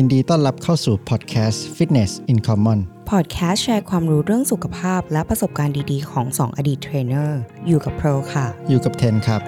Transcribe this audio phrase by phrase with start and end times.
[0.00, 2.78] ยินดีต้อนรับเข้าสู่พอดแคสต์ Fitness in Common
[3.10, 9.40] พอดแคสต์แชร์ความรู้เรื่องสุขภาพและประสบการณ์ดีๆ ของ 2 อดีตเทรนเนอร์ อยู่กับโปรค่ะ อยู่กับเทนครับ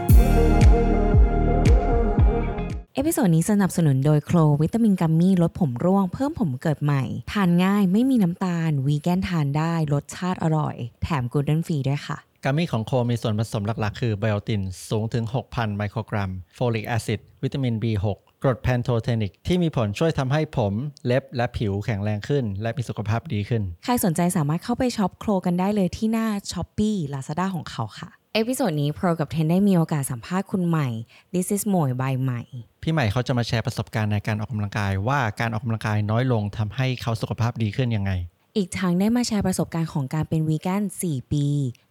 [2.95, 16.31] episode นี้สนับสนุนโดยโคลวิตามิน gummy ลดผมร่วงเพิ่มผมเกิดใหม่ ทานง่ายไม่มีน้ำตาล วีแกนทานได้รสชาติอร่อย แถม gluten free ด้วยค่ะ gummy ของโคลมีส่วนผสมหลักๆ คือไบโอตินสูงถึง 6,000 ไมโครกรัม
[16.55, 18.07] folic acid วิตามิน B6
[18.45, 20.73] กรดแพนโทเทนิกที่มีผลช่วยทำให้ผม
[21.07, 30.89] เล็บและผิวแข็งแรงขึ้น และมีสุขภาพดีขึ้น ใครสนใจสามารถเข้าไปช็อปโคลกันได้เลยที่หน้า Shopee Lazada ของเขาค่ะ episode นี้โปรกับเทนได้มีโอกาสสัมภาษณ์คุณใหม่
[31.35, 32.43] This is หมวย by ใหม่
[32.83, 38.13] พี่ใหม่เขาจะมาแชร์ประสบการณ์ในการออกกำลังกายว่าการออกกำลังกายน้อยลงทำให้เขาสุขภาพดีขึ้นยังไง
[38.57, 41.47] อีกทั้งได้มาแชร์ประสบการณ์ของการเป็นวีแกน 4 ปี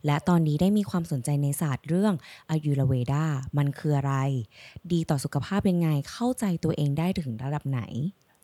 [0.06, 2.14] และตอนนี้ได้มีความสนใจในศาสตร์เรื่อง
[2.52, 3.26] อายุรเวดา
[3.58, 4.14] มันคืออะไร
[4.92, 7.82] ดีต่อสุขภาพยังไง เข้าใจตัวเองได้ถึงระดับไหน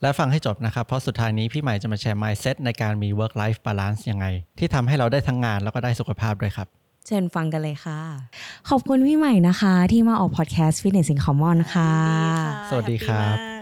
[0.01, 4.25] และฟังให้จบนะครับ เพราะสุดท้ายนี้พี่ใหม่จะมาแชร์ mindset ในการมี work life balance ยังไง
[4.59, 6.67] ที่ทำให้เราได้ทั้งงานแล้วก็ได้สุขภาพด้วยครับ
[7.07, 8.00] เชิญฟังกันเลยค่ะ
[8.69, 11.94] ขอบคุณพี่ใหม่นะคะ ที่มาออกพอดแคสต์ Fitness in Common ค่ะ
[12.69, 13.55] สวัสดีครับแฮปปี้มาก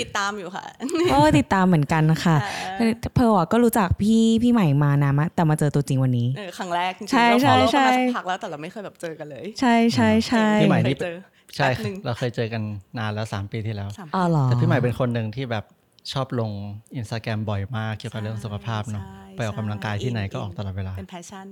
[0.00, 0.64] ติดตามอยู่ค่ะ
[1.10, 2.36] โอ้ติดตามเหมือนกันค่ะ
[2.78, 11.16] ค่ะเพร์ลอะก็รู้จักพี่พี่ใหม่มานานมากแต่มาเจอตัวจริงวันนี้เออครั้งแรกจริงๆใช่เราใช่ follow ใช่กันมาสักพักแล้วแต่เราไม่เคยแบบเจอกันเลย ใช่ใช่ใช่พี่ใหม่นี่เคยเจอ
[11.56, 12.62] ใช่แป๊บหนึ่งเราเคยเจอกัน
[12.98, 15.64] นานแล้ว3ปีที่แล้วสามอ๋อเหรอแต่พี่ใหม่เป็นคนหนึ่งที่แบบ
[16.12, 16.50] ชอบลง
[16.96, 21.46] อินสตาแกรมบ่อยมากเกี่ยวกับเรื่องสุขภาพเนาะใช่ไปออกกำลังกายที่ไหนก็ใช่ออกตลอดเวลา เป็น passion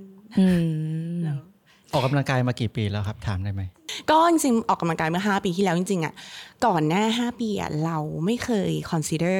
[1.91, 3.61] ออะออกกำลังกายมากี่ปีแล้วครับถามได้ไหม
[4.09, 6.13] ก็จริงๆออกกำลังกายเมื่อ 5 ปีที่แล้วจริงๆอะ
[6.65, 9.39] ก่อนหน้า 5 ปีอะเราไม่เคย consider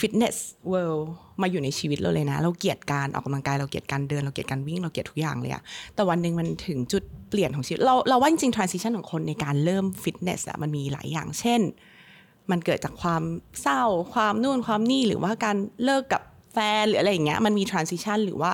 [0.00, 0.36] fitness
[0.72, 1.04] world
[1.42, 5.62] มาอยู่ในชีวิตเราเลยนะ เราเกลียดการออกกำลังกายเราเกลียดการเดินเราเกลียดการวิ่งเราเกลียดทุกอย่างเลยอะ
[5.94, 11.60] แต่วันหนึ่งมันถึงจุดเปลี่ยนของชีวิตเราเราว่าจริงๆ transition ของคนในการเริ่ม fitness อะมันมีหลายอย่างเช่น
[12.50, 13.22] มันเกิดจากความ
[13.62, 13.82] เศร้า
[14.14, 18.52] ความนู่นความนี่หรือว่าการเลิกกับ แฟนหรืออะไรอย่างเงี้ยมันมี transition หรือว่า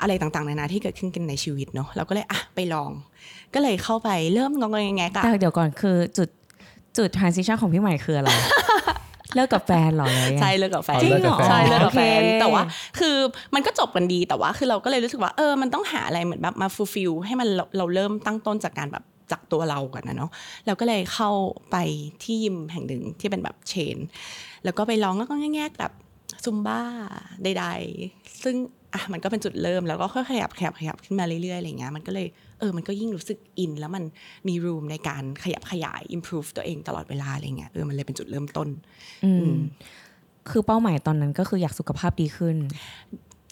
[0.00, 2.90] อะไรต่างๆนานาที่เกิดขึ้นกันในชีวิตเนาะเราก็เลยอะไปลอง
[3.54, 6.28] ก็เลยเข้าไปเริ่มงองๆแงๆๆอะแต่เดี๋ยวก่อนคือจุด
[6.98, 8.30] จุด transition ของพี่ใหม่คืออะไร
[9.34, 12.62] เลิกกับแฟนเหรอเลยใช่เลิกกับแฟนจริงเหรอใช่เลิกกับแฟนโอเคแต่ว่า
[12.98, 13.16] คือ
[13.54, 20.30] มันก็จบกันดีแต่ว่าคือเราก็เลยรู้สึกว่าเออมันต้องหาอะไรเหมือนแบบมา fulfill ให้มันเราเราเริ่มตั้งต้นจากการแบบจากตัวเราก่อนนะเนาะ
[20.66, 21.30] เราก็เลยเข้า
[21.70, 21.76] ไป
[22.22, 23.96] ที่ยิมแห่งหนึ่งที่เป็นแบบ chain
[24.64, 25.92] แล้วก็ไปลองแล้วก็แง่ๆแบบ
[26.44, 26.80] ซุมบ้า
[27.42, 27.64] ใด
[28.04, 28.56] ๆ ซึ่ง
[28.94, 32.26] อะมันก็เป็นจุดเริ่มแล้วก็ค่อยๆขยับขยับขยับขึ้นมาเรื่อยๆอะไรเงี้ยมันก็เลย
[32.58, 34.04] เออมันก็ยิ่งรู้สึกอิน แล้วมัน
[34.48, 38.68] มีรูมในการขยับขยาย improve ตัวเองตลอดเวลาอะไรเงี้ยเออมันเลยเป็นจุดเริ่มต้น
[39.24, 39.56] อืม
[40.50, 42.56] คือเป้าหมายตอนนั้นก็คืออยากสุขภาพดีขึ้น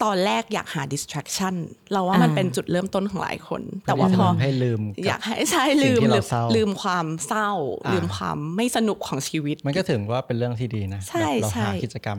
[0.03, 1.55] ตอนแรกอยากหา distraction
[1.93, 7.51] เราว่ามันอ่าเป็นจุดเริ่มต้นของหลายคน แต่ว่าพอให้ลืมกับอยากให้ใช่สิ่ลืงมที่ลืเรามเศร้าลืมความเศร้า
[7.87, 12.19] อ่าลืมความไม่สนุกของชีวิต มันก็ถึงว่าเป็นเรื่องที่ดีนะใช่แบบเราใช่หากิจกรรม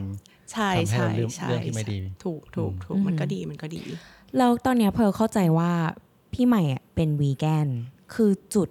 [0.52, 3.82] ใช่ทำให้ใช่เราลืมใช่เรื่องที่ไม่ดี ถูกถูกถูกมันก็ดีมันก็ดี
[4.38, 5.72] แล้วตอนเนี้ยเพร์ลเข้าใจว่า
[6.34, 7.68] พี่ใหม่อะเป็นวีแกน
[8.14, 8.70] คือจุด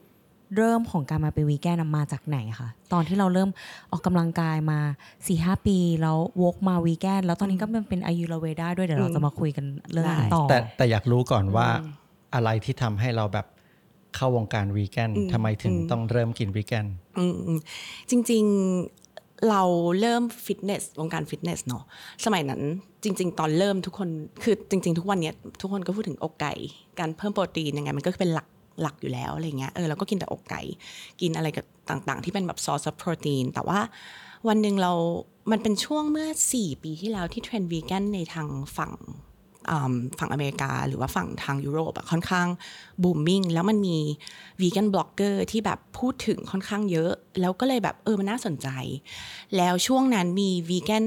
[0.57, 3.51] เริ่มของการมาเป็นวีแกนอะมาจากไหนคะตอนที่เราเริ่ม
[3.91, 4.79] ออกกำลังกายมา
[5.09, 11.69] 4ีหปีแล้ววกมาวีแกนแล้วตอนนี้ก็เป็นเป็นอายุรเวด้าด้วยเดี๋ยวเราจะมาคุยกันเรื่องนั้นต่อแต่แต่อยากรู้ก่อนว่า
[12.35, 13.47] อะไรที่ทำให้เราแบบ
[14.17, 16.87] เข้าวงการวีแกนทำไมถึงต้องเริ่มกินวีแกน
[17.19, 17.59] อืมอืม
[18.11, 19.63] จริงๆเรา
[20.01, 21.85] เริ่มฟิตเนสวงการฟิตเนสเนาะ
[22.25, 22.63] สมัยนั้น
[23.05, 24.09] จริง ๆ ตอนเริ่มทุกคน
[24.43, 26.53] คือจริง ๆ ทุกวันเนี้ยทุกคนก็พูดถึงอกไก่
[26.99, 28.47] การเพิ่มโปรตีนยังไงมันก็เป็นหลัก
[28.81, 30.63] หลักอยู่แล้วอะไรเงี้ยเออเราก็กินแต่อกไก่
[31.21, 33.81] กินอะไรกับต่างๆ ที่เป็นแบบซอสโปรตีน แต่ว่า
[34.49, 34.93] วันหนึ่งเรา
[35.51, 38.47] มันเป็นช่วงเมื่อ 4 ปีที่แล้วที่เทรนด์วีแกนในทาง
[38.77, 38.93] ฝั่ง
[40.19, 42.49] ฝั่งอเมริกา หรือว่าฝั่งทางยุโรปค่อนข้าง
[43.03, 43.99] booming แล้วมันมี
[44.61, 48.69] วีแกนบล็อกเกอร์ที่แบบพูดถึงค่อนข้างเยอะ แล้วก็เลยแบบเออมันน่าสนใจ
[49.57, 51.05] แล้วช่วงนั้นมีวีแกน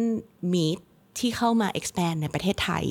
[0.54, 0.78] มีท
[1.20, 2.86] ที่เข้ามา expand ในประเทศไทย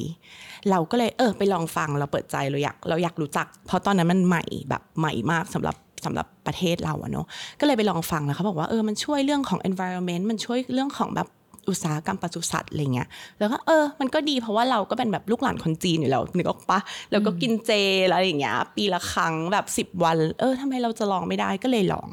[0.70, 7.26] เราก็เลยเออไปลองฟังเราเปิดใจเราอยากเราอยากรู้จัก เพราะตอนนั้นมันใหม่แบบใหม่มากสำหรับสำหรับประเทศเราอะเนาะ
[7.60, 11.28] ก็เลยไปลองฟังแล้วเขาบอกว่าเออมันช่วยเรื่องของ environment มันช่วยเรื่องของแบบ
[11.68, 13.08] อุตสาหกรรมปศุสัตว์อะไรเงี้ย
[13.38, 16.78] แล้วก็เออมันก็ดีเพราะว่าเราก็เป็นแบบลูกหลานคนจีนอยู่แล้วนึกออกปะ
[17.10, 17.72] แล้วก็กินเจ
[18.08, 22.08] แล้วอย่างเงี้ยปีละครั้งแบบสิบ10 วัน เออทำไมเราจะลองไม่ได้ก็เลยลอง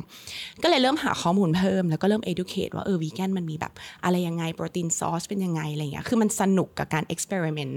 [0.64, 3.74] ก็เลยเริ่มหาข้อมูลเพิ่มแล้วก็เริ่ม educate ว่าเออวีแกนมันมีแบบ
[4.04, 7.76] อะไรยังไงโปรตีนซอสเป็นยังไงอะไรเงี้ยคือมันสนุกกับการ experiment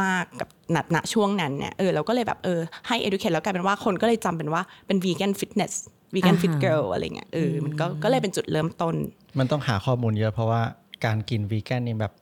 [0.00, 5.74] มากกับณณช่วงนั้นเนี่ยเออเราก็เลยแบบเออให้ educate แล้วกลายเป็นว่าคนก็เลยจำเป็นว่าเป็นวีแกนฟิตเนส
[6.14, 8.94] วีแกนฟิตอ่าฮะเกิลอะไรเงี้ยเออมันก็ก็เลยเป็นจุดเริ่มต้น
[9.38, 10.62] มันต้องหาข้อมูลเยอะเพราะว่า
[11.04, 12.12] การกินวีแกนนี่แบบ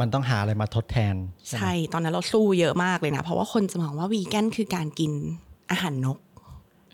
[0.00, 1.14] มันต้องหาอะไรมาทดแทน
[1.46, 5.12] ใช่ไหมใช่ ตอนนั้นเราสู้เยอะมากเลยนะ เพราะว่าคนจะมองว่าวีแกนคือการกิน
[5.70, 6.18] อาหารนก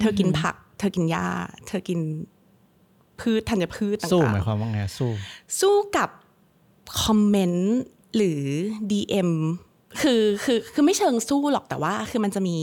[0.01, 1.27] เธอกินผัก เธอกินหญ้า
[1.67, 2.01] เธอกิน
[3.21, 5.11] ผพืชธัญพืชต่างๆสู้หมายความว่าไงสู้
[5.61, 6.09] สู้กับ
[7.03, 7.79] คอมเมนต์
[8.17, 8.41] หรือ
[8.91, 9.31] DM
[10.03, 12.57] คือคือคือไม่เชิงสู้หรอกแต่ว่า คือมันจะมี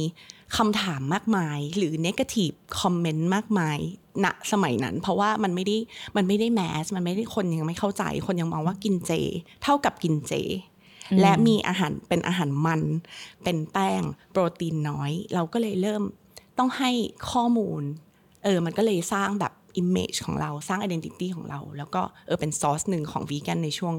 [0.57, 3.78] คำถามมากมาย หรือ negative คอมเมนต์มากมาย
[4.24, 5.78] ณสมัยนั้น เพราะว่ามันไม่ได้
[6.18, 9.12] มันไม่ได้แมสมันไม่ได้คนยังไม่เข้าใจ คนยังมองว่ากินเจ
[9.63, 10.34] เท่ากับกินเจ
[11.22, 12.81] และมีอาหารเป็นอาหารมัน
[13.44, 14.01] เป็นแป้ง
[14.31, 16.04] โปรตีนน้อย เราก็เลยเริ่ม
[16.57, 16.92] ต้องให้
[17.31, 17.81] ข้อมูล
[18.44, 23.95] เออมันก็เลยสร้างแบบ image ของเราสร้าง identity ของเรา แล้วก็เออเป็นซอสหนึ่งของวีแกนในช่วง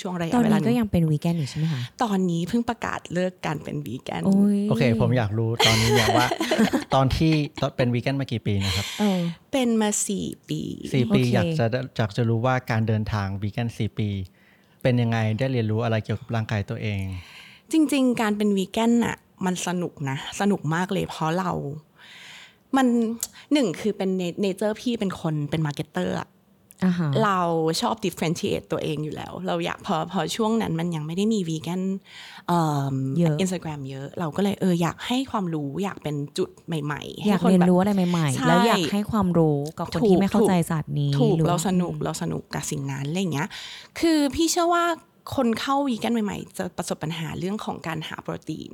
[0.00, 6.28] ช่วงระตยะอนเวลานี้หก็นึ่งยังเป็นวีแกนอยู่ใช่ไหมคะ ตอนนี้เพิ่งประกาศเลิกการเป็นวีแกนโอ้ยโอเค ผมอยากรู้ตอนนี้เนี่ยว่า
[6.94, 9.20] ตอนที่ตอนเป็นวีแกนมากี่ปีนะครับเออ
[9.52, 10.60] เป็นมาสี่ปี
[10.92, 11.66] สี่ปีโอเคอยากจะ
[11.96, 14.08] อยากจะรู้ว่าการเดินทางวีแกนสี่ปี
[14.82, 17.02] เป็นยังไงได้เรียนรู้อะไรเกี่ยวกับร่างกายตัวเอง
[17.72, 19.16] จริง ๆ การเป็นวีแกนน่ะ
[19.46, 21.52] มันสนุกนะ สนุกมากเลยเพราะเรา
[22.76, 22.86] มัน
[23.52, 26.16] หนึ่งคือเป็น nature พี่เป็นคนเป็น marketer
[26.84, 27.38] อ่าฮะเรา
[27.80, 31.82] ชอบ differentiate ตัวเองอยู่แล้ว เราอยากพอพอช่วงนั้นมันยังไม่ได้มีวีแกน
[32.48, 32.58] เอ่
[32.92, 43.48] อเยอะอินสตาแกรมเยอะ เราก็เลยเอออยากให้ความรู้อยากเป็นจุดใหม่ๆให้อยากคนเรียนแบบรู้อะไรใหม่ใช่ๆ แล้วอยากให้ความรู้กับคนถูกที่ไม่เข้าใจถูกศาสตร์นี้ถูกหอเราว่าสนุกเราสนุกกับสิ่งนั้นอะไรอย่างเงี้ย
[44.00, 44.84] คือพี่เชื่อว่า
[45.36, 48.72] คนเข้าวีแกนใหม่ๆ จะประสบปัญหาเรื่องของการหาโปรตีน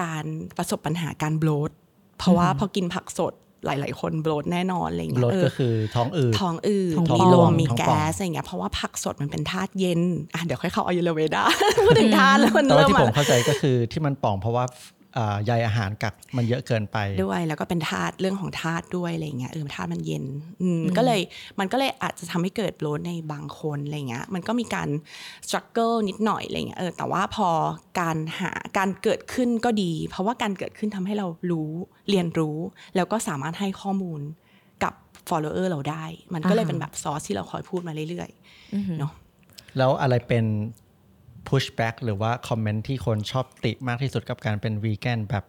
[0.00, 0.24] การ
[0.56, 1.70] ประสบปัญหาการโบลด
[2.18, 3.34] เพราะว่าพอกินผักสด
[3.66, 10.00] หลาย ๆ คนโบลดแน่นอนอะไรอย่างเงี้รยถเออก็คือท้องอืดท้องอืดท้องมีป่องลมมีท้องป่องแก๊สอะไรอย่างเงี้ยเพราะว่าผักสดมันเป็นธาตุเย็น
[10.34, 11.42] อะเดี๋ยวค่อยเข้าอายุรเวดา
[11.86, 14.99] พูดถึงธาตุแล้วมันแต่ว่าเริ่มที่ผมมาเข้าใจก็คือที่มันป่องเพราะว่าอ่า
[15.46, 20.24] ใยอาหารกักมันเยอะเกินไปด้วยแล้วก็เป็นธาตุเรื่องของธาตุด้วยอะไรเงี้ยเออธาตุมันเย็น
[20.62, 21.20] อืมก็เลย
[21.60, 24.88] มันก็เลยอาจจะทำให้เกิดโบลดในบางคนอะไรเงี้ยมันก็มีการ
[25.46, 27.48] struggle นิดหน่อยอะไรเงี้ยเออแต่ว่าพอ
[28.00, 31.70] การหาการเกิดขึ้นก็ดี เพราะว่าการเกิดขึ้นทำให้เรารู้
[32.10, 32.58] เรียนรู้
[32.96, 34.20] แล้วก็สามารถให้ข้อมูล
[34.84, 34.94] กับ
[35.28, 36.04] follower เราได้
[36.34, 39.12] มันก็เลยอ่าฮะเป็นแบบซอสที่เราคอยพูดมาเรื่อยๆเนาะ
[39.76, 40.44] แล้วอะไรเป็น
[41.48, 45.44] pushback หรือว่าคอมเมนต์ที่คนชอบติมากที่สุดกับการเป็นวีแกนแบบ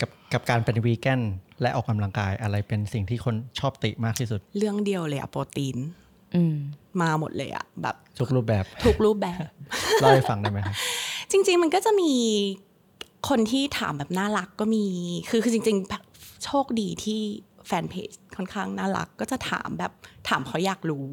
[0.00, 1.20] กับกับการเป็นวีแกน
[1.62, 5.76] และออกกำลังกายอะไรเป็นสิ่งที่คนชอบติมากที่สุด เรื่องเดียวเลยอะโปรตีน
[6.34, 6.56] อืม
[7.00, 9.38] มาหมดเลยอะแบบ ทุกรูปแบบ ทุกรูปแบบ
[10.00, 10.76] เล่าให้ฟังได้ไหมครับ
[11.30, 12.12] จริง ๆ มันก็จะมี
[13.28, 14.84] คนที่ถามแบบน่ารักก็มี
[15.30, 15.78] คือคือจริง
[16.10, 17.22] ๆ โชคดีที่
[17.68, 19.92] แฟนเพจค่อนข้างน่ารัก ก็จะถามแบบ
[20.28, 21.08] ถามเพราะอยากรู้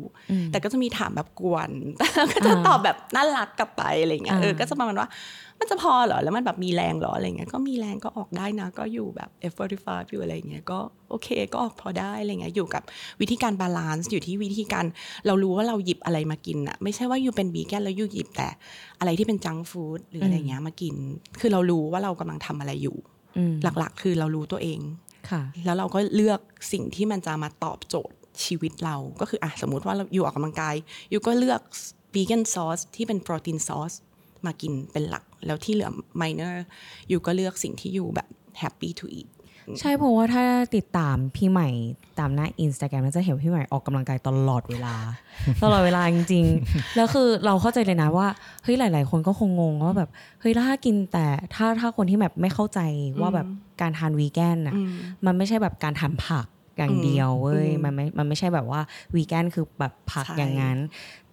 [0.52, 5.10] แต่ก็จะมีถามแบบกวนแต่เราก็จะตอบแบบน่ารักกลับไปอะไรเงี้ยอ่าเออก็จะประมาณว่า
[5.60, 10.80] มันจะพอเหรอ แล้วมันแบบมีแรงเหรออะไรเงี้ยก็มีแรงก็ออกได้นะ ก็อยู่แบบ F45 อยู่อะไรเงี้ยก็
[11.10, 12.84] โอเคก็ออกพอได้อะไรเงี้ยอยู่กับ
[13.22, 14.86] วิธีการ balance อยู่ที่วิธีการ
[15.26, 18.50] เรารู้ว่าเราหยิบอะไรมากินอะไม่ใช่ว่า you เป็นวีแกนแล้ว you หยิบแต่
[19.00, 20.96] อะไรที่เป็น junk food หรืออะไรเงี้ยมากิน
[21.40, 22.98] คือเรารู้ว่าเรากำลังทำอะไรอยู่
[23.38, 25.05] อืมหลักๆ คือเรารู้ตัวเองค่ะ
[25.66, 26.40] แล้วเราก็เลือก
[26.72, 30.76] สิ่งที่มันจะมาตอบโจทย์ชีวิตเรา ก็คืออะสมมุติว่าเราอยู่ออกกำลังกาย
[31.10, 31.62] อยู่ก็เลือก
[32.16, 33.94] วีแกนซอสที่เป็นโปรตีนซอส
[34.46, 35.90] มากินเป็นหลัก แล้วที่เหลือ
[36.22, 38.28] minor you ก็เลือกสิ่งที่ you แบบ
[38.60, 39.28] happy to eat
[39.80, 40.44] ใช่เพราะว่าถ้า
[40.76, 41.70] ติดตามพี่ใหม่
[42.20, 44.96] ตามหน้าอินสตาแกรมน่าจะเห็นพี่ใหม่ออกกำลังกายตลอดเวลา
[45.64, 48.28] ตลอดเวลาจริงๆ แล้วคือเราเข้าใจเลยนะว่า
[48.64, 50.10] เฮ้ยหลาย ๆ คนก็คงงงว่าแบบ
[50.42, 51.26] เฮ้ยถ้ากินแต่
[51.56, 52.80] ถ้าถ้าคนที่แบบไม่เข้าใจ
[53.22, 53.48] ว่าแบบ
[53.82, 54.76] การทานวีแกนน่ะ
[55.26, 56.48] มันไม่ใช่แบบการทานผัก
[56.78, 58.82] อย่างเดียวเว้ยมันไม่มันไม่ใช่แบบว่า
[59.16, 60.78] วีแกนคือแบบผักใช่อย่างนั้น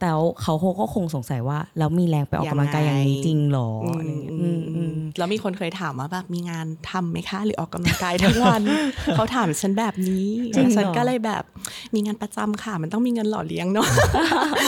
[0.04, 0.12] แต่
[0.43, 8.62] เขาก็คงสงสัยว่าแล้วมีแรงไปออกกำลังกายอย่างนี้จริงเหรออะไรอย่างเงี้ยอืมอืมแล้วมีคนเคยถามว่าแบบมีงานทำไหมคะ หรือออกกำลังกายทั้งวัน
[9.15, 10.26] เขาถามฉันแบบนี้
[10.56, 11.43] จริงเหรอฉันก็เลยแบบ
[11.94, 13.88] มีงานประจำค่ะ มันต้องมีเงินหล่อเลี้ยงเนาะ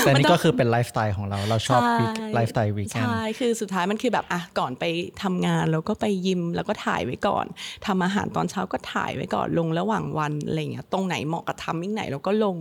[0.00, 4.84] แต่นี่ก็คือเป็นไลฟ์สไตล์ของเราเราชอบใช่ไลฟ์สไตล์วีแกนใช่คือสุดท้ายมันคือแบบอะก่อนไป
[5.22, 7.46] ทำงานแล้วก็ไปยิมแล้วก็ถ่ายไว้ก่อน
[7.86, 12.58] ทำอาหารตอนเช้าก็ถ่ายไว้ก่อนลงระหว่างวันอะไรเงี้ยตรงไหนเหมาะกับ timing ไหนเราก็ลง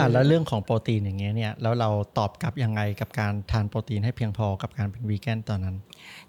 [0.00, 5.76] อะแล้วเรื่องของโปรตีนอย่างเงี้ยเนี่ยแล้วเราตอบกลับยังไงกับการทานโปรตีนให้เพียงพอกับการเป็นวีแกนตอนนั้น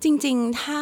[0.04, 0.80] จริง ๆ ถ้า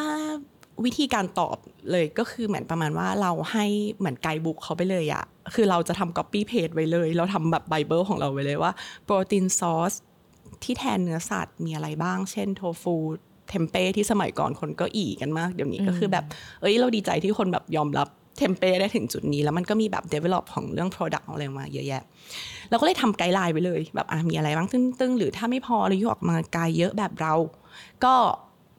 [0.86, 1.58] วิธีการตอบ
[1.92, 3.66] เลยก็คือเหมือนประมาณว่าเราให้
[3.98, 8.72] เหมือน guidebook เขาไปเลยอะคือเราจะทำ copy paste ไว้เลย เราทำแบบไบเบิลของเราไว้เลยว่า
[9.06, 9.94] โปรตีนซอส
[10.64, 16.26] ที่แทนเนื้อสัตว์มีอะไรบ้าง เช่น tofu tempeh ที่สมัยก่อนคนก็อี๋กันมาก เดี๋ยวนี้ก็คือแบบ
[16.62, 22.04] เอ้ยเราดีใจที่คนแบบยอมรับ tempeh ได้ถึงจุดนี้แล้วมันก็มีแบบ develop ของเรื่อง product ของอะไรมาเยอะแยะ
[22.70, 27.34] เราก็เลยทำ guideline ไว้เลย แบบอะมีอะไรบ้างตึ้งๆ หรือถ้าไม่พอเรา you ออกกำลังกายเยอะแบบเรา
[28.04, 28.14] ก็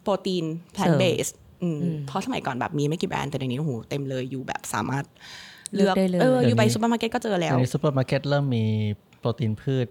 [0.03, 0.45] โปรตีน
[0.75, 5.05] plant based อืมเพราะสมัยก่อนแบบมีไม่กี่แบรนด์แต่เดี๋ยวนี้โอ้โหเต็มเลย you แบบสามารถ
[5.75, 8.65] เลือกเลือกได้เลยเออ you ไปเดี๋ยวนี้ซูเปอร์มาร์เก็ตก็เจอแล้วเดี๋ยวนี้ซูเปอร์มาร์เก็ตเริ่มมี
[9.23, 9.87] โปรตีนพืช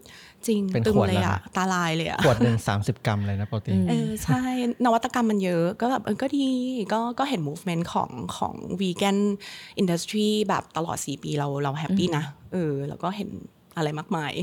[0.48, 4.42] จริงเป็นตึงขวดเลยแล้วอะนะตาลายเลยอะขวดหนึ่ง30กรัมเลยนะโปรตีนเออใช่
[4.86, 6.48] นวัตกรรมมันเยอะ ก็แบบเออก็ดี
[6.94, 9.18] ก็ก็เห็น movement ของของ vegan
[9.82, 12.24] industry แบบตลอด 4 ปีเราเรา happy นะ
[12.54, 13.30] เออแล้วก็เห็น
[13.76, 14.34] อะไรมากมาย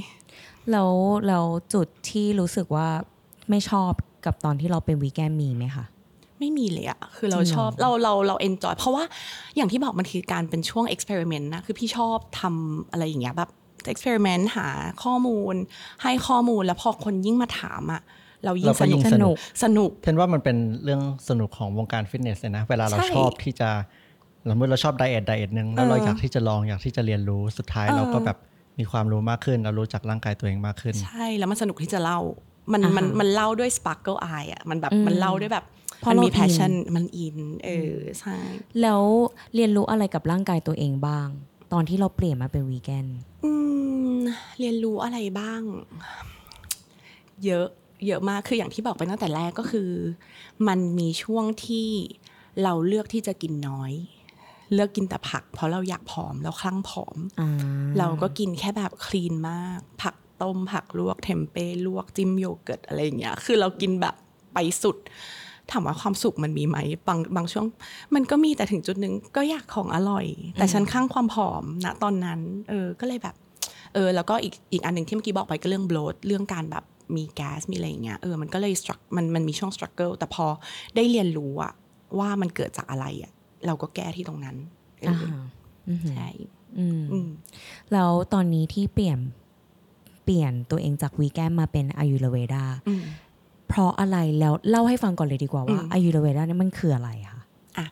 [0.70, 0.90] แล้ว
[1.26, 2.88] แล้วจุดที่รู้สึกว่า
[3.50, 3.92] ไม่ชอบ
[4.26, 5.86] กับตอนที่เราเป็นวีแกนมีไหมคะ
[6.38, 9.04] ไม่มีเลยอะคือเราจริงเหรอชอบเราเราเรา enjoy เพราะว่า
[9.56, 13.50] อย่างที่บอกมันคือการเป็นช่วง experiment นะ คือพี่ชอบทำอะไรอย่างเงี้ยแบบ
[13.86, 14.68] experiment หา
[15.04, 15.54] ข้อมูล
[16.02, 18.02] ให้ข้อมูลแล้วพอคนยิ่งมาถามอะ
[18.44, 23.70] เรายิ่เรางก็สนุยิ่กงสนุกสนุกเทนว่ามันเป็นเรื่องสนุกของวงการฟิตเนสเลยนะ เวลาเราใช่ชอบที่จะ
[24.50, 28.38] สมมติเราชอบ diet diet หนึ่งแล้วเราเอออยากที่จะลองอยากที่จะเรียนรู้สุดท้ายเออเราก็แบบ
[28.78, 32.18] มีความรู้มากขึ้น เรารู้จักร่างกายตัวเองมากขึ้น ใช่แล้วมันสนุกที่จะเล่า
[32.72, 35.64] มันอ่าฮะมันมันเล่าด้วย sparkle eye อะมันแบบอืมมันเล่าด้วยแบบ
[36.00, 38.36] เพราะมันเรามีอิน passion มันอินเออใช่
[38.82, 39.02] แล้ว
[39.54, 41.28] เรียนรู้อะไรกับร่างกายตัวเองบ้าง
[41.72, 43.06] ตอนที่เราเปลี่ยนมาเป็นวีแกน
[43.44, 43.52] อื
[44.16, 44.18] ม
[44.58, 45.60] เรียนรู้อะไรบ้าง
[47.44, 47.66] เยอะ
[48.06, 49.90] เยอะมากคืออย่างที่บอกไปตั้งแต่แรกก็คือ
[50.68, 51.88] มันมีช่วงที่
[52.62, 53.92] เราเลือกที่จะกินน้อย
[54.72, 57.50] เลือกกินแต่ผัก เพราะเราอยากผอมเราคลั่งผอมอ่า
[57.98, 64.14] เราก็กินแค่แบบ clean มาก ผักต้มผักลวกเทมเป้ลวกจิ้มโยเกิร์ตอะไรอย่างเงี้ยคือเรากินแบบ
[64.54, 64.96] ไปสุด
[65.70, 67.66] ถามว่าความสุขมันมีไหมบางบางช่วง
[68.14, 73.34] มันก็มีแต่ถึงจุดหนึ่งก็อยากของอร่อย แต่ฉันคลั่งความผอมณตอนนั้นเออก็เลยแบบ
[73.94, 76.84] เออแล้วก็อีกอีกอันหนึ่งที่เมื่อกี้บอกไปก็เรื่อง bloat เรื่องการแบบ
[77.16, 80.46] มีแก๊สมีอะไรอย่างเงี้ยเออมันก็เลย strug- มันมันมีช่วง struggle แต่พอ
[80.96, 81.72] ได้เรียนรู้อะ
[82.18, 83.32] ว่ามันเกิดจากอะไรอะ
[83.66, 84.56] เราก็แก้ที่ตรงนั้น
[85.00, 85.44] เอออ่า
[85.88, 86.28] ออือหือใช่
[86.78, 87.28] อืมอืม
[87.92, 89.18] แล้วตอนนี้ที่เปลี่ยน
[90.24, 93.02] เปลี่ยนตัวเองจากวีแกนมาเป็นอายุรเวดาอืม
[93.68, 97.40] เพราะอะไรแล้วเล่าให้ฟังก่อนเลยดีกว่าว่าอืมอายุรเวดาเนี่ยมันคืออะไรคะ
[97.78, 97.86] อะ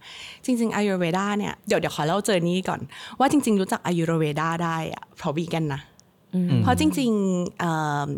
[0.45, 2.81] จริงๆอายุรเวดาเนี่ยเดี๋ยวเดี๋ยวขอเล่าเจอนี้ก่อน
[3.19, 5.81] ว่าจริง ๆ รู้จักอายุรเวดาได้อะเพราะวีแกนนะ
[6.35, 7.71] อืมอืมเพราะจริงๆเอ่
[8.07, 8.09] อ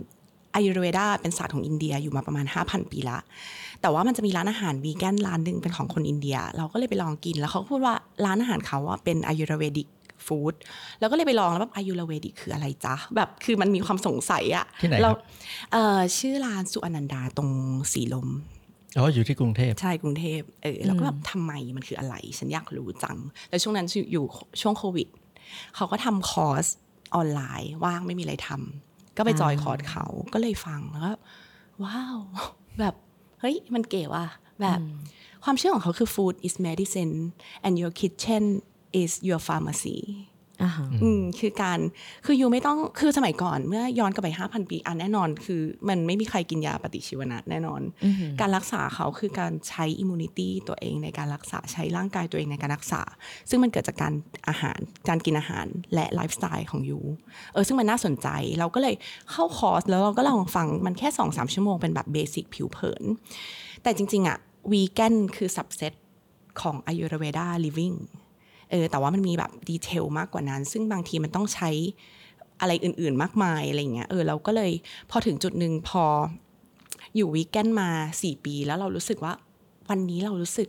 [0.54, 3.18] อายุรเวดาเป็นศาสตร์ของอินเดียอยู่มาประมาณ 5,000 ปีละ
[3.80, 9.86] แต่ว่ามันจะมีร้านอาหารวีแกนร้านหนึ่งเป็นของคนอินเดีย เราก็เลยไปลองกินแล้วเขาก็พูดว่าร้านอาหารเขาอะเป็นอายุรเวดิก
[10.26, 10.54] ฟู้ด
[11.00, 15.20] แล้วก็เลยไปลองแล้วแบบอายุรเวดิกคืออะไรจ๊ะ แบบคือมันมีความสงสัยอะที่ไหนเราครับ
[15.72, 17.50] เอ่อชื่อร้านสุอนันดาตรง
[17.92, 18.28] สีลม
[18.96, 23.16] อ๋ออยู่ที่กรุงเทพใช่กรุงเทพเออแล้วก็แบบทำไมมันคืออะไร ฉันอยากรู้จัง
[23.48, 24.25] แล้วช่วงนั้นอยู่
[24.60, 25.08] ช่วงโควิด
[25.76, 26.64] เขาก็ทำคอร์ส
[27.14, 31.12] ออนไลน์ว่างไม่มีอะไรทำก็ไปจอยคอร์สเขาก็เลยฟังแล้วก็
[31.84, 32.18] wow
[32.80, 32.94] แบบ
[33.40, 34.26] เฮ้ยมันเก๋ว่ะ
[34.62, 34.80] แบบ
[35.44, 37.14] ความเชื่อของเขาคือ food is medicine
[37.66, 38.44] and your kitchen
[39.02, 39.99] is your pharmacy
[40.62, 41.78] อ่าฮะอืมคือการ
[42.26, 47.80] คือ you ไม่ต้องคือสมัยก่อนเมื่อย้อนกลับไป 5,000 ปีอันแน่นอน คือมันไม่มีใครกินยาปฏิชีวนะแน่นอน
[48.40, 53.02] การรักษาเขาคือการใช้ immunity ตัวเองในการรักษาใช้ร่างกายตัวเองในการรักษา
[53.50, 54.14] ซึ่งมันเกิดจากการ
[54.49, 54.78] อาหาร
[55.09, 57.00] การกินอาหารและไลฟ์สไตล์ของ you
[57.52, 58.28] เออซึ่งมันน่าสนใจ
[58.59, 58.95] เราก็เลย
[59.30, 63.02] เข้าคอร์สแล้วเราก็ลองฟังมันแค่ 2-3 ชั่วโมงเป็นแบบ basic ผิวเผิน
[63.83, 64.38] แต่จริง ๆอะ
[64.73, 65.94] วีแกนคือ subset
[66.61, 67.94] ของ ayurveda living
[68.70, 71.70] เออแต่ว่ามันมีแบบ detail มากกว่านั้น ซึ่งบางทีมันต้องใช้
[72.60, 74.72] อะไรอื่นๆมากมายอะไรเงี้ยเออเราก็เลย
[75.10, 76.04] พอถึงจุดหนึ่งพอ
[77.16, 77.88] อยู่วีแกนมา
[78.22, 79.32] สี่ปีแล้วเรารู้สึกว่า
[79.88, 80.68] วันนี้เรารู้สึก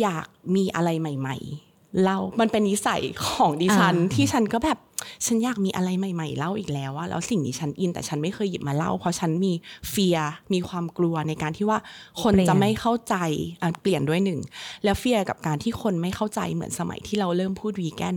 [0.00, 1.67] อยากมีอะไรใหม่ ๆ
[2.02, 4.78] เล่ามันเป็นนิสัยของดิฉันอ่าที่ฉันก็แบบ
[5.26, 9.52] ฉันอยากมีอะไรใหม่ ๆ เล่าอีกแล้วว่าแล้วสิ่งนี้ฉันอินแต่ฉันไม่เคยหยิบมาเล่า เพราะฉันมี
[9.90, 10.18] เฟีย
[10.52, 11.78] มีความกลัวในการที่ว่า
[12.22, 13.16] คนจะไม่เข้าใจ
[13.62, 14.40] อะเปลี่ยนด้วยหนึ่ง
[14.84, 18.16] แล้วเฟียกับการที่คนไม่เข้าใจเหมือนสมัยที่เราเริ่มพูดวีแกน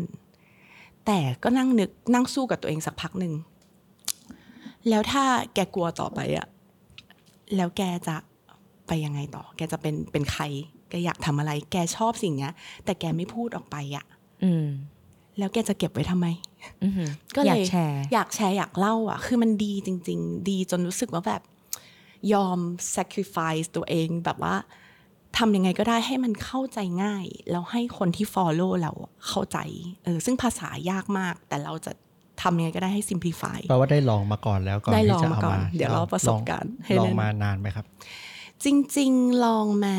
[1.06, 3.34] แต่ก็นั่งนึกนั่งสู้กับตัวเองสักพักหนึ่ง
[4.90, 5.24] แล้วถ้า
[5.54, 6.48] แกกลัวต่อไปอะ
[7.56, 8.16] แล้วแกจะ
[8.88, 10.44] ไปยังไงต่อ แกจะเป็นเป็นใคร
[10.92, 12.54] แกอยากทำอะไร แกชอบสิ่งเนี้ย
[12.86, 14.06] แต่แกไม่พูดออกไปอะ
[14.44, 14.68] อืม
[15.38, 16.28] แล้วแกจะเก็บไว้ทำไม
[16.84, 21.42] อือหือก็เลยอยากแชร์ อยากแชร์อยากเล่า อะ คือมันดีจริง ๆ ดีจนรู้สึกว่าแบบ
[22.34, 22.60] ยอม
[22.96, 24.56] sacrifice ตัวเองแบบว่า
[25.38, 28.92] ทำยังไงก็ได้ให้มันเข้าใจง่าย แล้วให้คนที่ follow เรา
[29.28, 29.58] เข้าใจ
[30.04, 31.92] เออ ซึ่งภาษายากมาก แต่เราจะ
[32.42, 37.86] ทำยังไงก็ได้ให้ simplify แปลว่าได้ลองมาก่อนแล้วก่อนได้ที่ลองจะมาเอาก่อนมาเดี๋ยวเราประสบการณ์ให้ลองเล่นมานานไหมครับ
[38.64, 38.68] จ
[38.98, 39.98] ริง ๆ ลองมา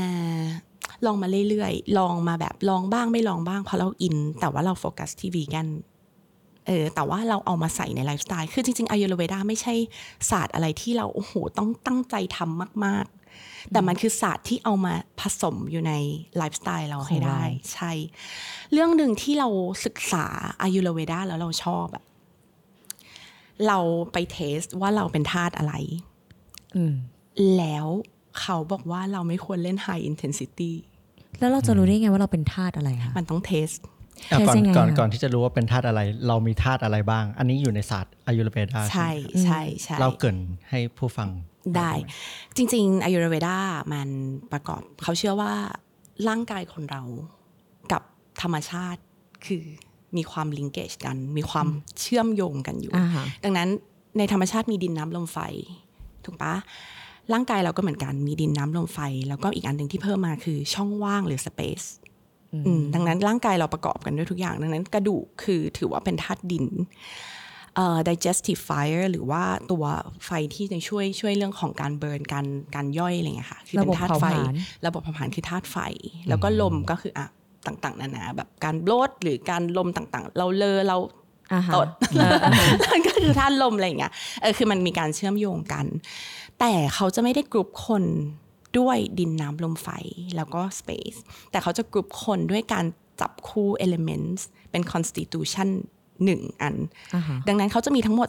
[1.07, 5.69] ลองมาเรื่อยๆ ลองมาแบบลองบ้างไม่ลองบ้างเพราะเราอิน แต่ว่าเราโฟกัสที่วีแกน
[6.67, 9.75] เออแต่ว่าเราเอามาใส่ในไลฟ์สไตล์ คือจริงๆอายุรเวดาไม่ใช่
[10.31, 13.07] ศาสตร์อะไรที่เราโอ้โหต้องตั้งใจทำมาก
[13.39, 15.93] ๆ แต่มันคือศาสตร์ที่เอามาผสมอยู่ใน
[16.37, 17.41] ไลฟ์สไตล์เราให้ได้
[17.73, 17.93] ใช่
[18.73, 19.49] เรื่องหนึ่งที่เรา
[19.85, 20.27] ศึกษา
[20.63, 22.05] ayurveda แล้วเราชอบอะ
[23.67, 23.79] เรา
[24.13, 25.75] ไป test ว่าเราเป็นธาตุอะไร
[26.77, 26.95] อืม
[27.59, 27.87] แล้ว
[28.41, 30.73] เขาบอกว่าเราไม่ควรเล่น high intensity
[31.39, 33.69] แล้วเราจะรู้ได้ไงว่าเราเป็นธาตุอะไรคะมันต้อง test
[34.31, 40.39] อะก่อน test ยังไงก่อนอะก่อนที่จะรู้ว่าเป็นธาตุอะไร เรามีธาตุอะไรบ้าง อันนี้อยู่ในศาสตร์ ayurveda ใช่ไหมใช่ใช่เราเกริ่น
[40.71, 41.29] ให้ผู้ฟัง
[41.77, 41.91] ได้
[42.57, 43.57] จริง ๆอายุรเวดา
[43.93, 44.09] มัน
[44.53, 45.53] ประกอบ เขาเชื่อว่า
[46.29, 47.03] ร่างกายคนเรา
[47.93, 48.03] กับ
[48.43, 49.01] ธรรมชาติ
[49.47, 49.63] คือ
[50.17, 51.69] มีความลิงเกจกัน มีความ
[52.01, 53.69] เชื่อมโยงกันอยู่อ่าฮะดังนั้น
[54.19, 55.39] ในธรรมชาติมีดินน้ำลมไฟ
[56.25, 56.55] ถูกปะ
[57.33, 58.99] ร่างกายเราก็เหมือนกันมีดินน้ำลมไฟ
[59.29, 61.83] แล้วก็อีกอันหนึ่งที่เพิ่มมาคือช่องว่างหรือสเปซ
[62.95, 66.67] ดังนั้นร่างกายเราประกอบกันด้วยทุกอย่าง ดังนั้นกระดูกคือถือว่าเป็นธาตุดิน
[67.77, 69.85] เอ่อ digestive fire หรือว่าตัว
[70.27, 75.77] ไฟที่ในช่วยช่วยเรื่องของการเบิร์นการการย่อยอะไรเงี้ยค่ะคือเป็นธาตุไฟระบบเผาผลาญระบบเผาผลาญคือธาตุไฟ
[76.29, 77.27] แล้วก็ลมก็คืออะ
[77.67, 80.97] ต่างๆนานาแบบการโบลดหรือการลมต่างๆ เราเลอเรา
[81.53, 81.89] อ่าฮะตด
[82.93, 85.87] นั่นก็คือธาตุลมอะไรอย่างเงี้ยเออคือมันมีการเชื่อมโยงกัน
[86.63, 88.05] แต่เขาจะไม่ได้กรุ๊ปคน
[88.79, 89.89] ด้วยดินน้ำลมไฟ
[90.37, 91.19] แล้วก็ space
[91.51, 92.85] แต่เขาจะกรุ๊ปคนด้วยการ
[93.21, 94.41] จับคู่ elements
[94.71, 95.69] เป็น constitution
[96.25, 96.75] หนึ่งอัน
[97.15, 98.29] อ่าฮะดังนั้นเขาจะมีทั้งหมด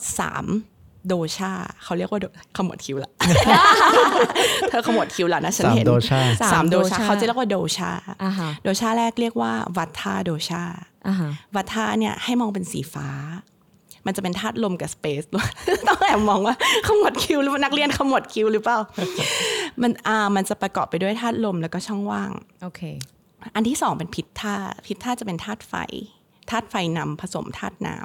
[0.54, 1.52] 3 โดชา
[1.84, 2.26] เขาเรียกว่าโด
[2.58, 3.12] ขมวดคิ้วละ
[4.70, 7.92] เธอขมวดคิ้วละนะฉันสามเห็นโดชาสามสามโดโดชาชา เขาจะเรียกว่าโดชา
[8.24, 10.64] อ่าฮะโดชาแรกเรียกว่าวัฏธาโดชา
[11.08, 13.08] อ่าฮะวัฏธาเนี่ยให้มองเป็นสีฟ้า
[14.06, 15.50] มันจะเป็นธาตุลมกับสเปซด้วย
[15.88, 16.56] ต้องแอบมองว่า
[16.88, 18.78] ขมวดคิ้วหรือว่านักเรียนขมวดคิ้วหรือเปล่า
[19.82, 22.32] มันอ่ามันจะประกอบไปด้วยธาตุลมแล้วก็ช่องว่าง
[22.64, 22.82] โอเค
[23.56, 25.74] อันที่สองเป็น pitta pitta จะเป็นธาตุไฟ
[26.50, 27.98] ธาตุไฟนำผสมธาตุน้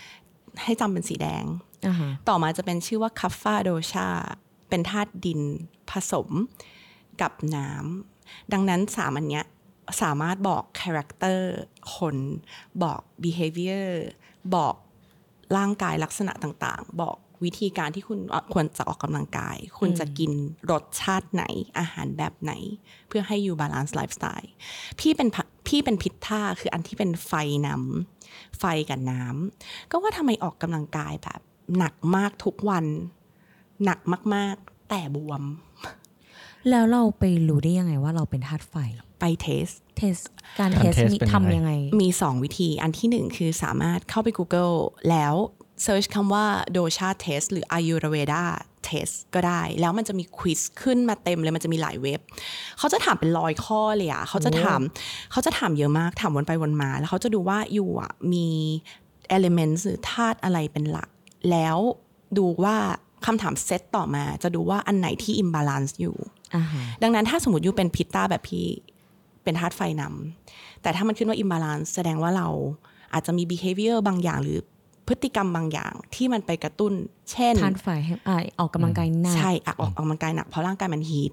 [0.00, 1.44] ำให้จำเป็นสีแดง
[1.86, 4.08] อ่าฮะต่อมาจะเป็นชื่อว่า kapha dosha
[4.68, 5.40] เป็นธาตุดิน
[5.90, 6.28] ผสม
[7.20, 9.44] กับน้ำดังนั้นสามอันเนี้ย
[10.02, 11.52] สามารถบอก character
[11.96, 12.16] คน
[12.82, 13.88] บอก behavior
[14.54, 14.74] บอก
[15.56, 18.18] ร่างกายลักษณะต่างๆ บอกวิธีการที่คุณ
[18.54, 20.32] ควรจะออกกำลังกาย คุณจะกิน
[20.70, 21.44] รสชาติไหน
[21.78, 22.52] อาหารแบบไหน
[23.08, 24.50] เพื่อให้อยู่ balance ไลฟ์สไตล์
[25.00, 25.28] พี่เป็น
[25.68, 27.32] พี่เป็น pitta คืออันที่เป็นไฟ
[27.66, 31.40] น้ำไฟกับน้ำก็ว่าทำไมออกกำลังกายแบบ
[31.78, 32.84] หนักมากทุกวัน
[33.84, 33.98] หนัก
[34.34, 35.42] มากๆ แต่บวม
[36.70, 38.74] แล้วเราไปรู้ได้ยังไงว่าเราเป็นธาตุไฟ
[39.24, 39.68] ไป test
[39.98, 40.16] test
[40.58, 44.74] การการเทสเทสมีเป็นยังไงทำยังไง มี 2 วิธีอันที่ 1 คือสามารถเข้าไป Google
[45.10, 45.34] แล้ว
[45.82, 46.44] search คำว่า
[46.76, 48.42] dosha test หรือ ayurveda
[48.88, 52.20] test ก็ได้ แล้วมันจะมี quiz ขึ้นมาเต็มเลยมันจะมีหลายเว็บ
[52.78, 54.80] เขาจะถามเป็นร้อยข้อเลยอะเขาจะถาม
[55.32, 58.46] เขาจะถามเยอะมาก ถามวนไปวนมา แล้วเขาจะดูว่า you อะมี
[59.36, 61.08] elements หรือธาตุอะไรเป็นหลัก
[61.50, 61.76] แล้ว
[62.38, 62.76] ดูว่า
[63.26, 66.16] คำถามเซตต่อมา จะดูว่าอันไหนที่ imbalance อยู่
[66.54, 68.66] อ่าฮะดังนั้นถ้าสมมติ you เป็น pitta แบบพี่
[69.44, 72.48] เป็นธาตุไฟนำแต่ถ้ามันขึ้นว่า imbalance แสดงว่าเรา
[73.12, 74.58] อาจจะมี behavior บางอย่างหรือ
[75.08, 76.92] พฤติกรรมบางอย่างที่มันไปกระตุ้น
[77.32, 81.32] เช่นธาตุไฟให้อ่าออกกำลังกายหนักใช่อะออกออกกำลังกายหนักเพราะร่างกายมันฮีท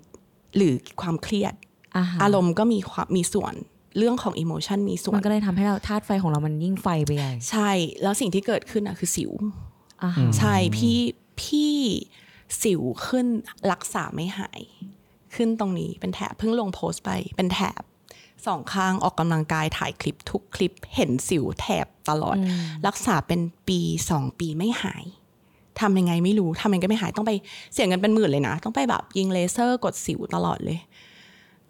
[0.56, 1.54] หรือความเครียด
[1.98, 3.54] อ่าฮะอารมณ์ก็มีความมีส่วน
[3.98, 7.72] เรื่องของ emotion มีส่วมันนก็เลยทำให้เราธาตุไฟของเรามันยิ่งไฟไปใหญ่ใช่
[8.02, 9.32] แล้วสิ่งที่เกิดขึ้นอะคือสิว
[10.04, 11.00] อ่าฮะใช่พี่
[11.42, 11.76] พี่
[12.64, 13.28] สิวขึ้น
[13.72, 14.62] รักษาไม่หาย
[15.36, 17.82] ขึ้นตรงนี้เป็นแถบเพิ่งลงโพสต์ไปเป็นแถบ
[18.48, 22.38] สองข้างออกกำลังกายถ่ายคลิปทุกคลิปเห็นสิวแถบตลอด
[22.88, 25.06] รักษาเป็นปีสองปีไม่หาย
[25.80, 27.32] ทำยังไงไม่รู้ทำยังไงก็ไม่หายต้องไป
[27.74, 30.80] เสียเงินเป็นหมื่นเลยนะ ต้องไปแบบยิงเลเซอร์กดสิวตลอดเลย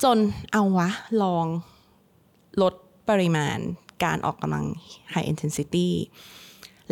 [0.03, 0.17] จน
[0.51, 0.89] เอาวะ
[1.21, 1.45] ลอง
[2.61, 2.73] ลด
[3.09, 3.57] ปริมาณ
[4.03, 4.65] การออกกำลัง
[5.13, 5.89] high intensity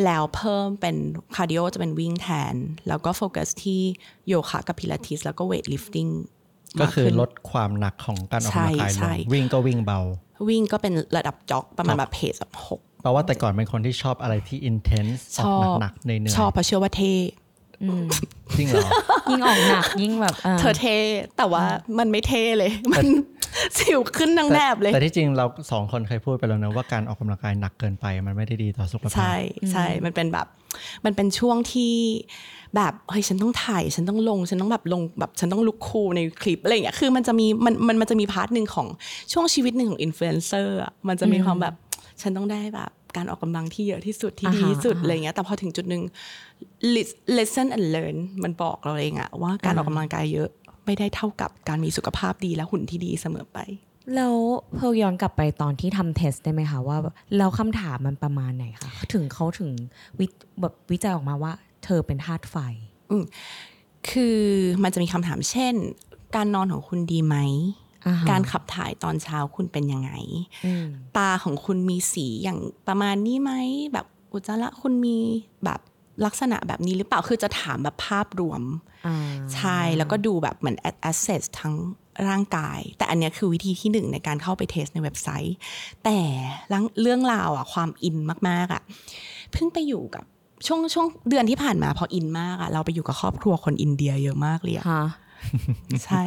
[0.03, 0.95] แล้วเพิ่มเป็น
[1.35, 2.55] คาร์ดิโอจะเป็นวิ่งแทน
[2.87, 3.81] แล้วก็โฟกัสที่
[4.27, 6.07] โยคะกับพิลาทิสแล้วก็เวทลิฟติ้ง
[6.81, 9.99] ก็คือลดความหนักของการออกกำลังกายใช่ลใช่งวิ่งก็วิ่งเบา
[10.49, 17.13] วิ่งก็เป็นระดับจ็อกประมาณแบบเพจแบบหกแปลว่าแต่ก่อนเป็นคนที่ชอบอะไรที่ intense ชอออกบหนักๆในเนื้อชอบเพราะเชื่อว่าเท่
[18.57, 18.89] จริงเหรอ
[19.29, 20.97] ยิ่งออกหนักยิ่งแบบอ่าเธอเท่
[21.37, 21.63] แต่ว่า
[21.99, 23.05] มันไม่เท่เลย มัน
[23.79, 29.35] สิวขึ้นทั้งแนบเลย แต่ที่จริงเราสองคนเคยพูดไปแล้วนะว่าการออกกำลังกายหนักเกินไป มันไม่ได้ดีต่อสุขภาพ ใช่
[29.71, 30.47] ใช่มันเป็นแบบ
[31.05, 31.93] มันเป็นช่วงที่
[32.75, 38.87] แบบเฮ้ยฉันต้องถ่ายฉันต้องลง ฉันต้องแบบลงแบบฉันต้อง look cool ในคลิปอะไรอย่างเงี้ยคือมันจะมีมันมันมันจะมี part หนึ่งของ
[39.33, 41.73] ช่วงชีวิตหนึ่งของอินฟลูเอนเซอร์อะมันจะมีความแบบ
[42.21, 46.03] ฉันต้องได้แบบ การออกกำลังที่เยอะที่สุดที่อ่าดีฮะที่สุดอ่าฮะอะไรเงี้ยแต่พอถึงจุดหนึ่ง
[46.95, 50.49] lis- listen and learn มันบอกเราเองอะว่าการออกกำลังกายเยอะ
[50.85, 53.59] ไม่ได้เท่ากับการมีสุขภาพดีและหุ่นที่ดีเสมอไป
[54.15, 54.35] แล้ว
[54.75, 59.69] เพิ่งย้อนกลับไปตอนที่ทำเทสได้ไหมคะว่าแบบแล้วคำถามมันประมาณไหนคะถึงเขาถึง
[60.19, 60.25] วิ
[60.61, 61.51] แบบวิจัยออกมาว่า
[61.83, 62.55] เธอเป็นธาตุไฟ
[64.11, 64.39] คือ
[64.83, 65.73] มันจะมีคำถามเช่น
[66.35, 67.88] การนอนของคุณดีไหมอ่าฮะ
[68.29, 70.11] การขับถ่ายตอนเช้าคุณเป็นยังไง
[70.65, 70.85] อืม
[71.17, 73.51] ตาของคุณมีสีอย่างประมาณนี้ไหม
[73.93, 75.17] แบบอุจจาระคุณมี
[75.65, 75.79] แบบ
[76.25, 78.61] ลักษณะแบบนี้หรือเปล่าคือจะถามแบบภาพรวม
[79.07, 79.17] อ่า
[79.55, 80.77] ใช่แล้วก็ดูแบบเหมือน
[81.09, 81.75] assess ทั้ง
[82.29, 85.55] ร่างกาย แต่อันเนี้ยคือวิธีที่หนึ่งในการเข้าไป test ในเว็บไซต์
[86.03, 86.17] แต่
[87.01, 88.17] เรื่องราวอะความอิน
[88.49, 88.81] มากๆอะ
[89.51, 90.23] เพิ่งไปอยู่กับ
[90.67, 95.05] ช่วงช่วงเดือนที่ผ่านมาพออินมากอะเราไปอยู่กับครอบครัวคนอินเดียเยอะมากเลยอะฮะ
[96.05, 96.23] ใช่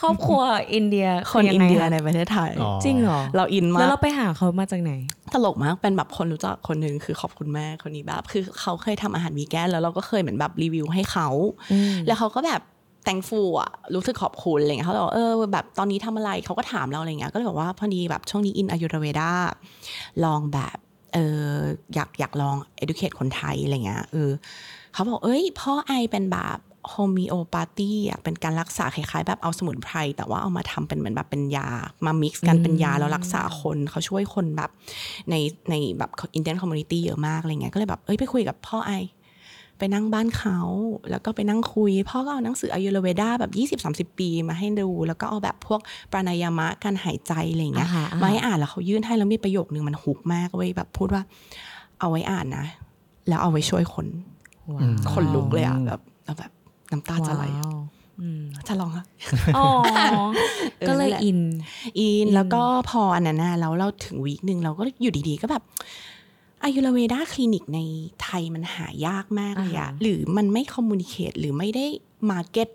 [0.00, 0.42] ครอบครัว
[0.74, 4.92] อินเดียคนอิงนเดียยังไงคะในประเทศไทยอ๋อจริงเหรอ เราอินมาแล้วเราก็ไปหาเขามาจากไหน
[5.34, 11.28] ตลกมากเป็นแบบคนรู้จักคนหนึ่งคือขอบคุณแม่คนนี้แบบ คือเขาเคยทำอาหารวีแกนแล้วเราก็เคยเหมือนแบบรีวิวให้เขา
[11.72, 12.62] อืมแล้วเขาก็แบบ
[13.04, 19.30] thankful อะรู้สึกขอบคุณอะไรเงี้ยเขาบอกว่าเออแบบตอนนี้ทำอะไรเขาก็ถามเราอะไรเงี้ยก็เลยบอกว่าพอดีแบบช่วงนี้อิน Ayurveda
[20.24, 20.76] ลองแบบ
[21.14, 21.52] เออ
[21.94, 24.30] อยากอยากลอง educate คนไทยอะไรเงี้ยเออ
[24.92, 26.58] เขาบอกเอ้ยพ่อ I เป็นแบบ
[26.90, 31.68] homeopathy อะเป็นการรักษาคล้ายๆ แบบเอาสมุนไพร แต่ว่าเอามาทำเป็นเหมือนแบบเป็นยา
[32.06, 34.70] มา mix กันเป็นยาแล้วรักษาคนเขาช่วยคนแบบ
[35.30, 35.34] ใน
[35.70, 38.94] ในแบบ Indian community เยอะมากอะไรเงี้ยก็เลยแบบเอ้ยไปคุยกับพ่อ I
[39.78, 40.58] ไปนั่งบ้านเขา
[41.10, 45.80] แล้วก็ไปนั่งคุย พ่อก็เอาหนังสืออายุรเวดาแบบ20-30 ปีมาให้ดู แล้วก็เอาแบบพวก
[46.12, 51.22] ปรานายามะการหายใจอะไรอย่างเงี้ยอ่าฮะอ่าฮะมาให้อ่านแล้วเขายื่นให้แล้วมีประโยคนึงมันฮุกมากเว้ยแบบพูดว่า
[52.00, 52.66] เอาไว้อ่านนะ
[53.28, 54.06] แล้วเอาไว้ช่วยคน
[54.74, 56.52] ว้าวคนลุกเลยอะแบบแล้วแบบ
[56.94, 57.76] น้ำตาจะไหลว้าว
[58.20, 59.04] อืมจะลองอะ
[59.56, 59.66] อ๋อ
[60.80, 61.40] เออก็เลยนั่นแหละอิน
[61.98, 65.62] อินแล้วก็พออันนั้นนะแล้วเราถึงวีคหนึ่งเราก็อยู่ดีๆ ก็แบบ
[66.64, 67.80] Ayurveda clinic ใน
[68.22, 71.86] ไทยมันหายากมากเลยอะอ่าฮะหรือมันไม่ communicate หรือไม่ได้
[72.30, 72.68] market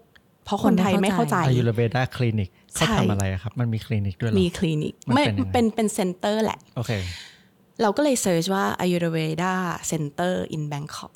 [0.46, 6.92] เพราะคนไทยคนไม่ไม่เข้าเข้าใจใจอายุรเวดาคลินิกเขาใช่ทำอะไรอะครับ มันมีคลินิกด้วยเหรอมีคลินิกมันไม่เป็นยังไงเป็นเป็น center แหละ โอเค
[7.82, 11.14] เราก็เลย search ว่า Ayurveda center in Bangkok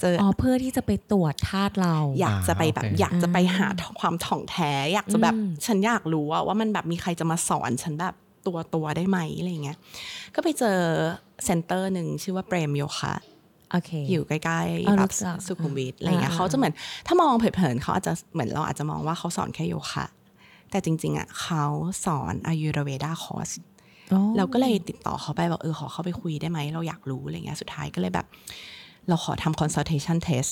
[0.00, 3.66] เจออ๋อเพื่อที่จะไปตรวจธาตุเรา อยากจะไปแบบอ่าโอเคอยากจะไปหา
[4.00, 8.14] ความถ่องแท้ อยากจะแบบอืมฉันอยากรู้ว่าว่ามันแบบมีใครจะมาสอนฉันแบบ
[8.46, 9.78] ตัวตัวได้ไหมอะไรเงี้ย
[10.34, 10.78] ก็ไปเจอ
[11.44, 13.14] center หนึ่งชื่อว่าเปรมโยคะ
[13.70, 16.74] โอเคอยู่ใกล้เออๆแบบรู้จักสุขุมวิทอะไรเงี้ยอ่าเขาจะเหมือน
[17.06, 20.06] ถ้ามองเผินๆเขาอาจจะเหมือนเราอาจจะมองว่าเขาสอนแค่โยคะ
[20.70, 21.64] แต่จริง ๆอะเขา
[22.04, 23.50] สอน Ayurveda course
[24.12, 28.26] อ๋อเราก็เลยติดต่อเขาไปบอกเออขอเข้าไปคุยได้ไหมเราอยากรู้อะไรเงี้ยสุดท้ายก็เลยแบบ
[29.08, 30.50] เราขอทำ consultation test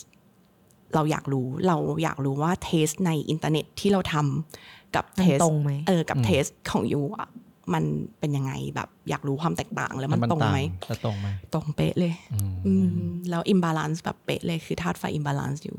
[0.95, 7.29] เราอยากรู้เราอยากรู้ว่า test ในอินเทอร์เน็ตที่เราทำกับมัน test ตรงไหมเออกับ test ของ you อะ
[7.75, 7.85] มัน
[8.19, 12.89] เป็นยังไงแบบอยากรู้ความแตกต่างแล้วมันตรงไหมแล้วตรงไหมตรงเป๊ะเลยอืมอืม
[13.31, 15.79] แล้ว imbalance แบบเป๊ะเลยคือธาตุไฟ imbalance อยู่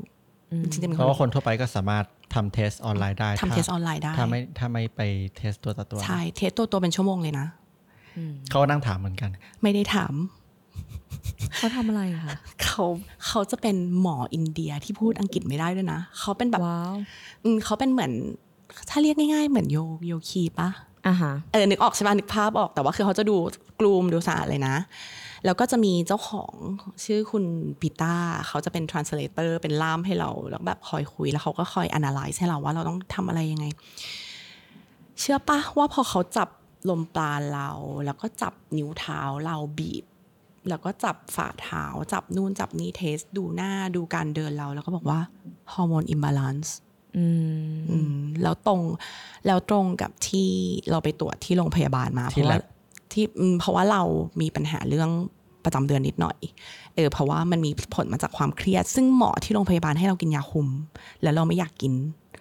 [0.50, 2.04] อืมจริงๆเป็นเพคนราะว่าคนทั่วไปก็สามารถ
[2.34, 5.00] ทำ test ออนไลน์ได้ทำ test ออนไลน์ได้ถ้าไม่ถ้าไม่ไป
[5.36, 7.46] test ตัวต่อตัว ใช่ test ตัวตัวเป็นชั่วโมงเลยนะ
[8.16, 9.30] อืมเขาก็นั่งถามเหมือนกัน
[9.62, 10.14] ไม่ได้ถาม
[11.56, 12.84] เขาทำอะไรคะเขา
[13.26, 16.94] เขาจะเป็นหมออินเดียที่พูดอังกฤษไม่ได้ด้วยนะเขาเป็นแบบว้าว
[17.44, 18.12] อืมเขาเป็นเหมือน
[18.90, 20.68] ถ้าเรียกง่ายๆ เหมือนโยโยคีปะ
[21.06, 23.36] อ่าฮะเออนึกออกใช่ปะนึกภาพออกแต่ว่าคือเขาจะดู
[23.80, 24.76] กลูมดูสะอาดเลยนะ
[25.44, 26.52] แล้วก็จะมีเจ้าของ
[27.04, 27.44] ชื่อคุณ
[27.80, 28.14] ปีต้า
[28.48, 33.66] เขาจะเป็น translator เป็นล่ามให้เรา แล้วแบบคอยคุยแล้วเขาก็คอย analyze ให้เราว่าเราต้องทำอะไรยังไง
[35.20, 36.48] เชื่อปะว่าพอเขาจับ
[36.90, 37.70] ลมปราณเรา
[38.04, 40.04] แล้วก็จับนิ้วเท้าเราบีบ
[40.68, 45.20] แล้วก็จับฝ่าเท้าจับนู่นจับนี่เทส ดูหน้าดูการเดินเรา แล้วก็บอกว่า
[45.72, 46.76] hormone imbalance
[47.16, 47.26] อื
[47.66, 48.80] มอืมแล้วตรง
[49.46, 50.48] แล้วตรงกับที่
[50.90, 52.62] เราไปตรวจที่โรงพยาบาลมาเพที่ราะว่า lab
[53.12, 54.02] ที่อืมเพราะว่าเรา
[54.40, 55.10] มีปัญหาเรื่อง
[55.64, 56.38] ประจำเดือนนิดหน่อย
[56.94, 60.68] เออเพราะว่ามันมีผลมาจากความเครียด ซึ่งหมอที่โรงพยาบาลให้เรากินยาคุม
[61.22, 61.94] แล้วเราไม่อยากกิน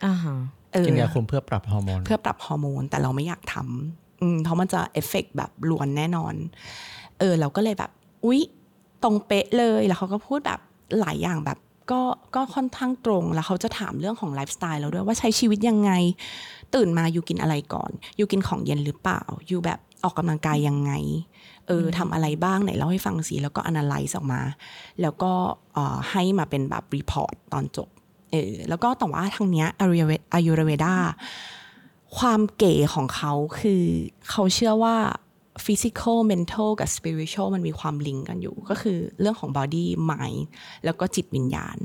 [0.06, 0.36] อ่าฮะ
[0.74, 6.34] เออกินยาคุมเพื่อปรับฮอร์โมน เพื่อปรับฮอร์โมน แต่เราไม่อยากทำอืมเพราะมันจะเอฟเฟกแบบ long run แน่นอน
[7.20, 7.92] เออ เราก็เลยแบบ
[8.26, 8.42] อุ๊ย
[9.04, 10.60] ตรงเป๊ะเลยแล้วเขาก็พูดแบบ
[11.00, 11.58] หลายอย่างแบบ
[11.92, 12.02] ก็
[12.36, 15.92] ก็ค่อนข้างตรงแล้วเขาจะถามเรื่องของไลฟ์สไตล์เราด้วยว่าใช้ชีวิตยังไง
[16.76, 20.92] ตื่นมาอยู่กินอะไรก่อน อยู่กินของเย็นหรือเปล่า อยู่แบบออกกำลังกายยังไง
[21.68, 24.42] เออทำอะไรบ้างไหนเล่าให้ฟังสิแล้วก็ analyze ออกมา
[25.02, 25.32] แล้วก็
[25.74, 27.90] เอ่อให้มาเป็นแบบ report ตอนจบ
[28.32, 30.94] เออแล้วก็แต่ว่าทางเนี้ยอายุรเว Ayurveda
[32.18, 33.84] ความเก๋ของเขาคือ
[34.30, 34.96] เขาเชื่อว่า
[35.66, 40.42] physical mental กับ spiritual มันมีความลิงก์กันอยู่ ก็คือเรื่องของ body mind
[40.86, 41.78] แล้วก็จิตวิญญาณ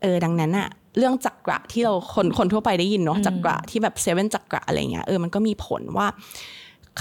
[0.00, 0.68] เออดังนั้นอะ
[0.98, 6.06] เรื่องจักระที่เราคนคนทั่วไปได้ยินเนาะจักระที่แบบ seven จักระอะไรเงี้ยเออมันก็มีผลว่า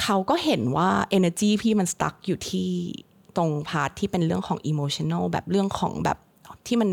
[0.01, 2.69] เขาก็เห็นว่า energy พี่มัน stuck อยู่ที่
[3.37, 6.17] ตรง part ที่เป็นเรื่องของ emotional แบบเรื่องของแบบ
[6.67, 6.89] ที่มัน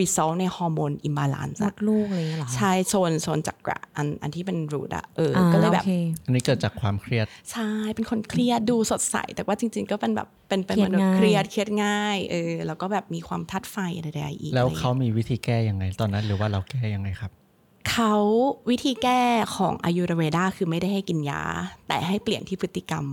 [0.00, 5.92] result ในฮอร์โมน imbalance มอะดลูกอะไรอย่างเงี้ยเหรอคะใช่โซนโซนจักระอันอันที่เป็น root อะเอออ่าก็เลยแบบโอเค
[6.26, 17.30] อันนี้เกิดจากความเครียด ใช่ เป็นคนเครียดดูสดใส แต่ว่าจริง ๆ ก็เป็นแบบเป็นเป็นเครียดมนุษย์ง่ายเครียดเครียดง่ายเออแล้วก็แบบมีความทัดไฟอะไรๆอีก แล้วอะไรเขามีวิธีแก้ยังไงตอนนั้นหรือว่าเราแก้ยังไงครับ
[17.90, 18.14] เขา
[18.70, 19.20] วิธีแก้
[19.56, 21.42] ของอายุรเวดาคือไม่ได้ให้กินยา
[21.88, 23.04] แต่ให้เปลี่ยนที่พฤติกรรม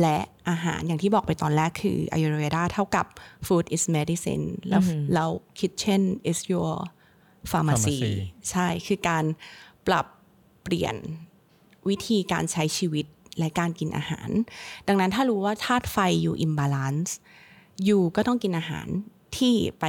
[0.00, 3.06] และอาหารอย่างที่บอกไปตอนแรกคืออายุรเวดาเท่ากับ
[3.46, 4.82] food is medicine แล้ว
[5.14, 6.72] แล้ว kitchen is your
[7.50, 7.98] pharmacy Pharmacy
[8.50, 9.24] ใช่คือการ
[9.86, 10.06] ปรับ
[10.62, 10.96] เปลี่ยน
[11.88, 13.06] วิธีการใช้ชีวิต
[13.38, 14.28] และการกินอาหาร
[14.88, 17.10] ดังนั้นถ้ารู้ว่าธาตุไฟอยู่ imbalance
[17.88, 18.86] ยูก็ต้องกินอาหาร
[19.36, 19.84] ที่ไป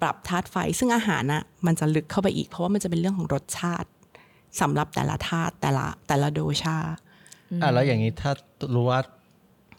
[0.00, 3.88] ปรับธาตุไฟ ซึ่งอาหารน่ะมันจะลึกเข้าไปอีก เพราะว่ามันจะเป็นเรื่องของรสชาติ
[4.60, 6.76] สำหรับแต่ละธาตุแต่ละแต่ละโดชา
[7.62, 8.32] อะแล้วอย่างนี้ถ้า
[8.74, 9.00] รู้ว่า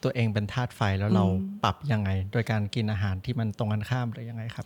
[0.05, 1.25] ตัวเองเป็นธาตุไฟแล้วเรา
[1.63, 4.65] ปรับยังไง โดยการกินอาหารที่มันตรงกันข้ามหรือยังไงครับ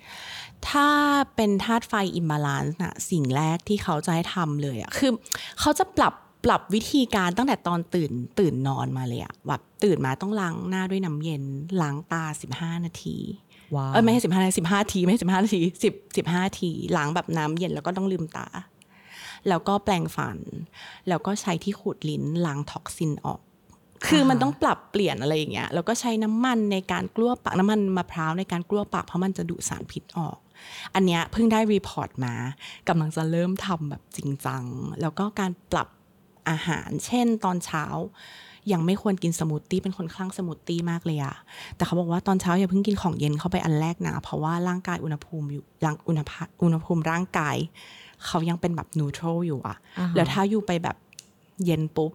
[0.70, 0.90] ถ้า
[1.36, 5.12] เป็นธาตุไฟ imbalance น่ะสิ่งแรกที่เขาจะให้ทำเลยอะคือ
[5.60, 6.14] เขาจะปรับ
[6.46, 11.44] ปรับวิธีการตั้งแต่ตอนตื่นตื่นนอนมาเลยอะแบบตื่นมาต้องล้างหน้าด้วยน้ำเย็น
[11.82, 12.24] ล้างตา
[12.56, 13.18] 15 นาที
[13.76, 18.48] ว้าวเออไม่ใช่สิบห้าสิบห้าทีไม่ใช่สิบห้านาทีสิบสิบห้าทีล้างแบบน้ำเย็นแล้วก็ต้องลืมตา
[19.48, 20.38] แล้วก็แปรงฟัน
[21.08, 23.42] แล้วก็ใช้ที่ขูดลิ้นล้าง toxin ออก
[24.08, 30.38] คือมันต้องปรับเปลี่ยนอะไรอย่างเงี้ยแล้วก็ใช้น้ำมันในการกลั้วปากน้ำมันมะพร้าวในการกลั้วปากเพราะมันจะดูดสารพิษออก
[30.96, 32.34] อันเนี้ยเพิ่งได้ report มา
[32.88, 34.64] กำลังจะเริ่มทำแบบจริงจัง
[35.02, 35.88] แล้วก็การปรับ
[36.50, 37.86] อาหาร เช่นตอนเช้า
[38.72, 41.36] ยังไม่ควรกินสมูทตี้เป็นคนคลั่งสมูทตี้มากเลยอะ
[41.76, 47.58] แต่เขาบอกว่าตอนเช้าอย่าเพิ่งกินของเย็นเข้าไปอันแรกนะ เพราะว่าร่างกายอุณหภูมิอยู่ร่างอุณหภาอุณหภูมิร่างกาย
[48.26, 50.98] เขายังเป็นแบบ neutral อยู่อะอ่าฮะแล้วถ้าอยู่ไปแบบ
[51.66, 52.12] เย็นปุ๊บ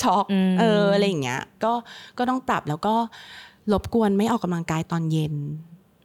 [0.00, 1.72] ช็อกอืมเอออะไรอย่างเงี้ยก็
[2.18, 2.94] ก็ต้องปรับแล้วก็
[3.72, 5.34] รบกวนไม่ออกกำลังกายตอนเย็น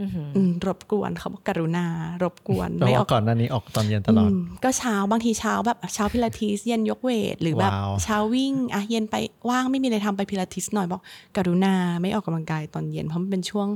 [0.02, 1.86] อือหืออืมรบกวนเขาบอกกรุณา
[2.24, 9.16] รบกวนเพราะไม่ออว่ากก่อนหน้านี้ออกตอนเย็นตลอดมก็เช้าบางทีเช้าแบบเช้าพิลาทิสเย็นยกเวท หรือแบบว้าวเช้าวิ่งอะเย็นไป
[9.50, 11.02] ว่างไม่มีอะไรทำไปพิลาทิสหน่อยบอก
[11.38, 13.68] กรุณาไม่ออกกำลังกายตอนเย็นเพราะมันเป็นช่วง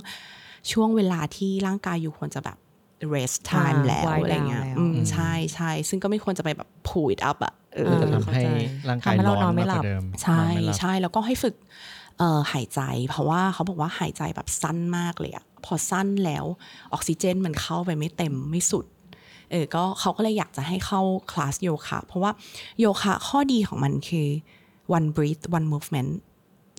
[0.72, 2.58] ช่วงเวลาที่ร่างกายอยู่ควรจะแบบ
[3.16, 8.44] rest time อ่าแล้ว wind อะไรเงี้ย down แล้วอืมใช่ใช่ซึ่งก็ไม่ควรจะไปแบบ pull it up อะเออจะอ่าทำให้
[8.90, 11.56] ร่างกายทำให้ร้เราอนนอนไม่มากหลักบว่าเดิมใช่นอนไม่หลับใช่แล้วก็ให้ฝึก
[12.18, 16.46] เอ่อหายใจ เพราะว่าเขาบอกว่าหายใจแบบสั้นมากเลยอะพอสั้นแล้ว
[16.94, 18.86] ออกซิเจนมันเข้าไปไม่เต็มไม่สุด
[19.52, 22.32] เออก็เขาก็เลยอยากจะให้เข้าคลาสโยคะเพราะว่า
[22.80, 24.28] โยคะข้อดีของมันคือ
[24.98, 26.12] one breath one movement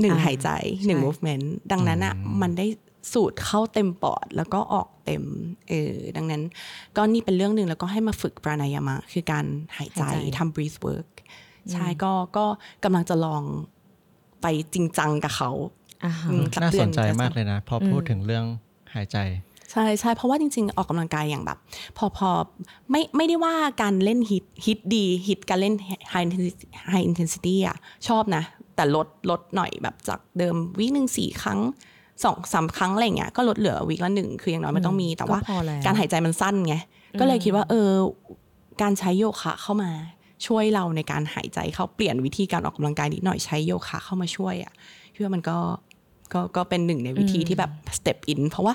[0.00, 0.48] หนึ่งอ่าหายใจ
[0.86, 2.66] หนึ่งใช่ movement ดังนั้นอะมันได้
[3.12, 5.22] สูดเข้าเต็มปอด แล้วก็ออกเต็ม
[5.68, 6.42] เออดังนั้น
[6.96, 9.44] ก็นี่เป็นเรื่องหนึ่งแล้วก็ให้มาฝึกปรานายามะ คือการ
[9.78, 11.10] หายใจหายใจทำ breath work
[11.72, 12.44] ใช่ก็ก็
[12.84, 13.42] กำลังจะลอง
[14.42, 15.50] ไปจริงจังกับเขา
[16.04, 18.44] อ่าฮะอืมสักน่าเดืสอนนใจจะมากเลยนะ พอพูดถึงเรื่อง
[18.94, 19.18] หายใจ
[19.72, 21.58] ใช่ใช่เพราะว่าจริงๆ ออกกำลังกายอย่างแบบ
[21.98, 22.30] พอพอ
[22.90, 25.74] ไม่ไม่ได้ว่าการเล่นฮิตฮิตดีฮิตการเล่น
[26.12, 27.76] high intensity high intensity อะ
[28.08, 28.42] ชอบนะ
[28.76, 31.60] แต่ลดลดหน่อยแบบจากเดิมวิหนึ่งสี่ครั้ง
[32.24, 36.74] สองสามครั้งอะไรอย่างเงี้ยก็ลดเหลือวิละหนึ่งคืออย่างน้อยมันต้องมีแต่ว่าก็พอแล้วการหายใจมันสั้นไง
[37.20, 37.90] ก็เลยคิดว่า เออ
[38.82, 39.90] การใช้โยคะเข้ามา
[40.46, 44.72] ช่วยเราในการหายใจเข้าเปลี่ยนวิธีการออกกำลังกายนิดหน่อยใช้โยคะเข้ามาช่วยอะ่ะ
[45.14, 45.58] พี่ว่ามันก็
[46.32, 48.74] ก็ก็เป็นหนึ่งในวิธีที่แบบ step in เพราะว่า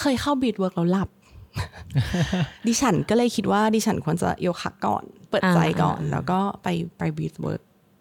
[0.00, 1.08] เคยเข้า breathwork แล้วหลับ
[2.66, 6.68] ดิฉันก็เลยคิดว่าดิฉันควรจะโยคะก่อน เปิดใจก่อนอ่าแล้วก็ไป
[6.98, 7.60] ไป breathwork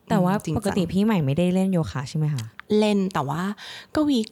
[0.10, 2.46] แต่ว่าจริงปจักงติพี่ใหม่ไม่ได้เล่นโยคะใช่ไหมคะ
[2.80, 3.42] เล่นแต่ว่า
[3.96, 4.28] ก็ week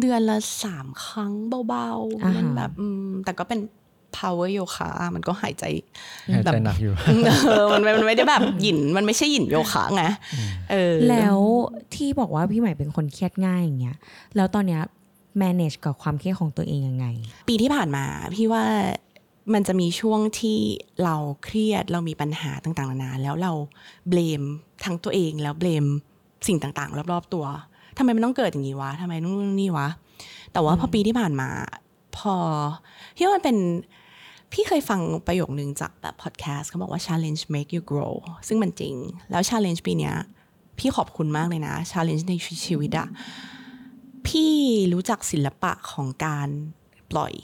[0.00, 1.32] เดือนละสามครั้ง
[1.68, 1.90] เบา
[2.22, 3.60] อ่าๆฮะเล่นแบบอืมแต่ก็เป็น
[4.16, 5.64] power โยคะมันก็หายใจ
[6.34, 6.92] หายใจหนักอยู่
[7.48, 10.04] เออมันมันไม่ได้แบบหยินมันไม่ใช่หยินโยคะไง
[10.70, 11.38] เออแล้ว
[11.94, 13.96] ที่บอกว่าพี่ใหม่เป็นคนเครียดง่ายอย่างเงี้ย
[14.36, 14.82] แล้วตอนเนี้ย
[15.42, 17.06] manage กับความเครียดของตัวเองยังไง
[17.48, 18.04] ปีที่ผ่านมา
[18.34, 18.64] พี่ว่า
[19.54, 20.58] มันจะมีช่วงที่
[21.04, 23.52] เราเครียดเรามีปัญหาต่างๆนานาแล้วเรา
[24.08, 24.42] เบลม
[24.84, 25.86] ทั้งตัวเองแล้วเบลม
[26.46, 27.46] สิ่งต่างๆ รอบๆตัว
[27.98, 29.88] ทำไมมันต้องเกิดอย่างนี้วะทำไมนู่นนี่วะ
[30.52, 31.48] แต่ว่าพอปีที่ผ่านมา
[32.16, 32.36] พอ
[33.16, 33.56] พี่ว่ามันเป็น
[34.52, 38.14] พี่เคยฟังประโยคนึงจากแบบพอดแคสต์เขาบอกว่า challenge make you grow
[38.48, 38.94] ซึ่งมันจริง
[39.30, 40.14] แล้ว challenge ปีเนี้ย
[40.78, 42.34] พี่ขอบคุณมากเลยนะ challenge ใน
[42.66, 43.08] ชีวิตอะ
[44.26, 44.54] พี่
[44.92, 46.48] รู้จักศิลปะของการ
[47.10, 47.34] ปล่อย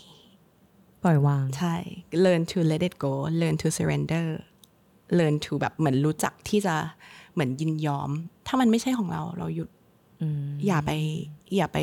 [1.03, 1.75] ปล่อยวาง ใช่
[2.25, 4.27] learn to let it go learn to surrender
[5.19, 6.75] learn to แบบเหมือนรู้จักที่จะ
[7.33, 8.11] เหมือนยินยอม
[8.47, 9.71] ถ้ามันไม่ใช่ของเราเราหยุด
[10.23, 10.91] อืมอย่าไป
[11.57, 11.79] อย่าไป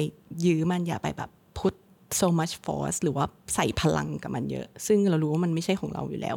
[0.46, 1.76] ยื้อมันอย่าไปแบบ put
[2.20, 6.36] so much force หรือว่าใส่พลังกับมันเยอะ ซึ่งเรารู้ว่ามันไม่ใช่ของเราอยู่แล้ว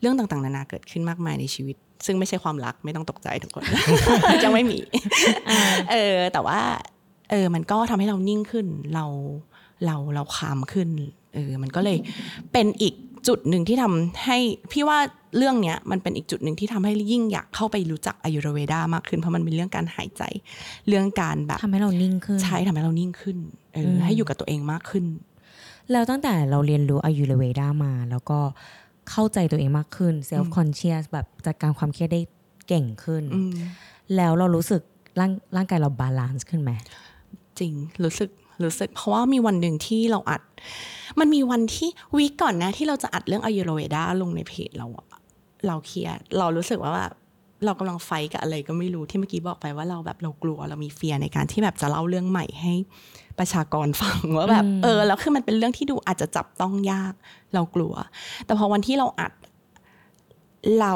[0.00, 1.76] เรื่องต่างๆ นานาเกิดขึ้นมากมายในชีวิต
[2.06, 3.64] ซึ่งไม่ใช่ความรักไม่ต้องตกใจทุกคน
[4.44, 4.78] จะไม่มี
[5.90, 6.60] เออแต่ว่า
[7.30, 9.06] เออ มันก็ทำให้เรานิ่งขึ้น เรา
[9.86, 10.88] เราเราคามขึ้น
[11.34, 11.98] เออ มันก็เลย
[12.52, 12.94] เป็นอีก
[13.28, 14.38] จุดหนึ่งที่ทำให้
[14.72, 14.98] พี่ว่า
[15.36, 20.22] เรื่องเนี้ยมันเป็นอีกจุดหนึ่งที่ทำให้ยิ่งอยากเข้าไปรู้จัก Ayurveda มากขึ้น เพราะมันเป็นเรื่องการหายใจ
[20.88, 23.36] เรื่องการแบบทำให้เรานิ่งขึ้น ใช้ทำให้เรานิ่งขึ้น
[23.72, 25.04] เอออมให้อยู่กับตัวเองมากขึ้น
[25.92, 28.38] แล้วตั้งแต่เราเรียนรู้ Ayurveda มา แล้วก็
[29.10, 32.20] เข้าใจตัวเองมากขึ้น self conscious แบบจัดการความเครียดได้
[32.68, 33.52] เก่งขึ้นอืม
[34.16, 34.82] แล้วเรารู้สึก
[35.20, 36.70] ร่างร่างกายเรา balance ขึ้นไหม
[37.58, 37.72] จริง
[38.04, 38.30] รู้สึก
[38.64, 40.42] รู้สึกเพราะว่ามีวันหนึ่งที่เราอัด
[41.20, 45.06] มันมีวันที่วีคก่อนนะที่เราจะอัดเรื่องอายุรเวดาลงในเพจเราอะ
[45.66, 47.12] เราเครียดเรารู้สึกว่าแบบ
[47.64, 52.74] เรากำลังไฟท์กับอะไรก็ไม่รู้ที่เมื่อกี้บอกไปว่าเราแบบเรากลัวเรามีเฟียในการที่แบบจะเล่าเรื่องใหม่ให้
[53.38, 57.12] ประชากรฟังว่าแบบเออแล้วคือมันเป็นเรื่องที่ดูอาจจะจับต้องยาก
[57.54, 57.94] เรากลัว
[58.44, 59.32] แต่พอวันที่เราอัด
[60.80, 60.94] เรา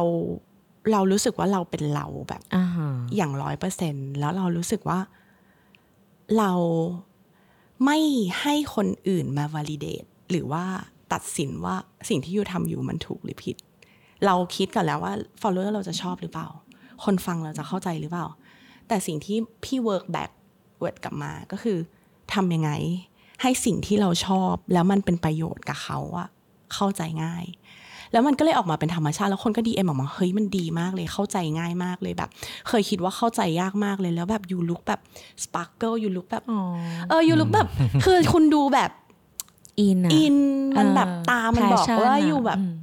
[0.92, 4.98] เรารู้สึกว่าเราเป็นเราแบบอ่าฮะอย่างร้อยเปอร์เซ็นแล้วเรารู้สึกว่า
[6.38, 6.52] เรา
[7.84, 7.98] ไม่
[8.40, 10.64] ให้คนอื่นมา validate หรือว่า
[11.12, 11.74] ตัดสินว่า
[12.08, 13.56] สิ่งที่ยูทำอยู่มันถูกหรือผิด
[14.26, 16.48] เราคิดก่อนแล้วว่า follower เราจะชอบหรือเปล่า
[17.04, 18.26] คนฟังเราจะเข้าใจหรือเปล่า
[18.88, 20.30] แต่สิ่งที่พี่ work back
[20.82, 21.78] word กลับมาก็คือ
[22.34, 22.70] ทำยังไง
[23.42, 26.28] ให้สิ่งที่เราชอบแล้วมันเป็นประโยชน์กับเขาอะ
[26.74, 27.44] เข้าใจง่าย
[28.12, 32.30] แล้วมันก็เลยออกมาเป็นธรรมชาติแล้วคนก็ดีเอ็มออกมาเฮ้ยมันดีมากเลยเข้าใจง่ายมากเลยแบบ
[32.68, 35.00] เคยคิดว่าเข้าใจยากมากเลยแล้วแบบยูลุกแบบ
[35.42, 36.60] สปาร์เกิลยูลุกแบบอ๋อ
[37.08, 37.68] เออยูลุกแบบ
[38.04, 38.90] คือคุณดูแบบ
[39.80, 40.36] อินอะอิน
[40.78, 42.74] มันเออแบบตามันบอก passion ว่าอะอยู่แบบอืม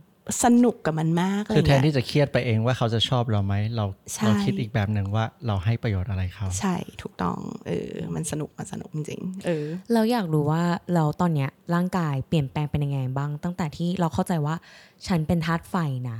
[0.43, 14.55] สนุกกับมันมากเลยคือแทนเนี่ยที่จะเครียดไปเองว่าเขาจะชอบเราไหมเราใช่เราคิดอีกแบบหนึ่งว่าเราให้ประโยชน์อะไรเขาใช่ถูกต้องเออมันสนุกมันสนุกจริงๆเออเราอยากรู้ว่าเราตอนเนี้ยร่างกายเปลี่ยนแปลงเป็นยังไงบ้าง ตั้งแต่ที่เราเข้าใจว่า
[15.07, 15.75] ฉันเป็นธาตุไฟ
[16.09, 16.19] นะ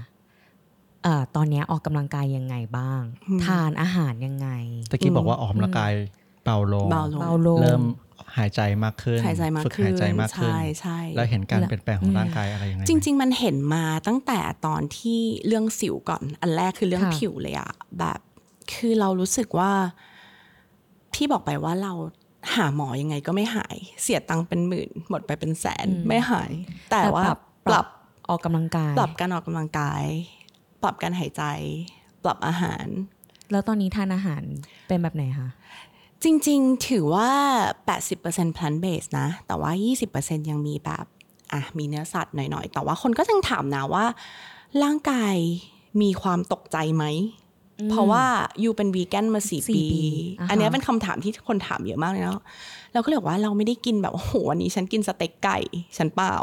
[1.04, 3.02] เอ่อตอนเนี้ยออกกำลังกายยังไงบ้าง
[3.46, 4.50] ทานอาหารยังไง
[4.92, 5.94] ตะกี้บอกว่าออกกำลังกาย
[6.46, 7.84] เบาลงเบาลงเบาลง เริ่ม
[8.38, 18.20] หายใจมากขึ้นหายใจมากฝึกขึ้นหายใจมากขึ้นใช่ใช่แล้วเห็นการเปลี่ยนแปลงของร่างกายอะไรยังไงไหมจริง ๆ มันเห็นมาตั้งแต่ตอนที่เรื่องสิวก่อน อันแรกคือเรื่องค่ะผิวเลยอะแบบ
[18.74, 19.72] คือเรารู้สึกว่า
[21.16, 21.94] ที่บอกไปว่าเรา
[22.56, 26.52] หาหมอยังไงก็ไม่หาย เสียตังค์เป็นหมื่น หมดไปเป็นแสนไม่หาย
[26.92, 27.24] แต่ว่า
[27.68, 27.86] ปรับ
[28.30, 30.04] ออกกำลังกาย ปรับการออกกำลังกาย
[30.84, 31.44] ปรับการหายใจ
[32.24, 32.86] ปรับอาหาร
[33.52, 34.44] แล้วตอนนี้ทานอาหาร
[34.88, 35.50] เป็นแบบไหนคะ
[36.24, 37.30] จริงๆ ถือว่า
[37.92, 39.72] 80% plant based นะ แต่ว่า
[40.12, 41.06] 20%ยังมีแบบ
[41.54, 44.06] อะมีเนื้อสัตว์หน่อยๆ แต่ว่าคนก็ยังถามนะว่า
[44.84, 45.36] ร่างกาย
[46.02, 47.06] มีความตกใจไหม
[47.92, 48.26] เพราะว่า
[48.64, 50.04] ยูเป็นวีแกนมาสี่สี่ปีปี
[50.40, 52.42] อ่าฮะอันเนี้ยเป็นคำถามที่คนถามเยอะมากเลยเนาะ
[52.94, 55.60] เราก็เลยบอกว่าเราไม่ได้กินแบบโอ้โหวันนี้ฉันกินสเต็กไก่
[55.98, 56.38] ฉันเปล่า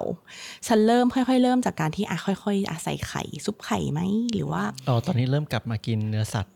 [0.67, 4.01] ฉันเริ่มค่อยๆ เริ่มจากการที่อะค่อยๆอะใส่ไข่ซุปไข่ไหม
[4.35, 6.55] หรือว่าอ๋อตอนนี้เริ่มกลับมากินเนื้อสัตว์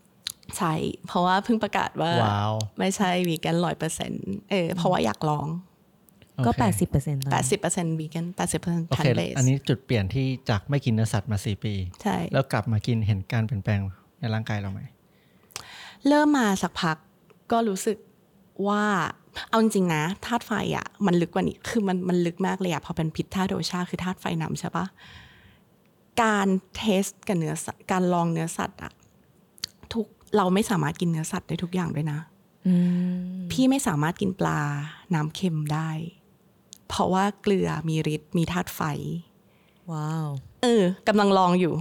[0.57, 0.73] ใช่
[1.07, 5.47] เพราะว่าเพิ่งประกาศว่าว้าวไม่ใช่วีแกนร้อยเปอร์เซ็นต์เออเพราะว่าอยากลอง
[6.45, 13.79] ก็โอเคแปดสิบเปอร์เซ็นต์แปดสิบเปอร์เซ็นต์วีแกนแปดสิบเปอร์เซ็นต์โอพันเคเลสอันนี้จุดเปลี่ยนที่จากไม่กินเนื้อสัตว์มาสี่ปี ใช่ แล้วกลับมากินเห็นการเปลี่ยนแปลง
[14.19, 14.81] ในร่างกายเราไหม
[16.07, 16.97] เริ่มมาสักพัก
[17.51, 17.97] ก็รู้สึก
[18.67, 18.85] ว่า
[19.49, 24.85] เอาจริงๆนะธาตุไฟอะ มันลึกกว่านี้ คือมันมันลึกมากเลยอะพอเป็นพิษธาตุโดชาคือธาตุไฟนำใช่ปะ
[26.21, 29.04] การเทสกับเนื้อสัตว์การลองเนื้อสัตว์อะทุก
[30.37, 32.19] เราไม่สามารถกินเนื้อสัตว์ได้ทุกอย่างด้วยนะ
[32.67, 32.73] อื
[33.15, 33.17] ม
[33.51, 34.59] พี่ไม่สามารถกินปลา
[35.13, 35.89] น้ำเค็มได้
[36.87, 38.81] เพราะว่าเกลือมีฤทธิ์มีธาตุไฟ
[39.91, 40.27] ว้าว
[40.63, 41.73] เออกำลังลองอยู่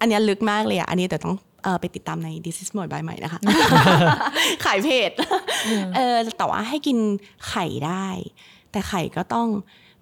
[0.00, 3.40] อันเนี้ยลึกมากเลยอะ อันนี้แต่ต้องเออไปติดตามใน This is Moy by ใหม่นะคะ
[4.64, 5.10] ขายเพจ
[5.96, 6.98] เออแต่ว่าให้กิน
[7.48, 8.06] ไข่ได้
[8.70, 9.48] แต่ไข่ก็ต้อง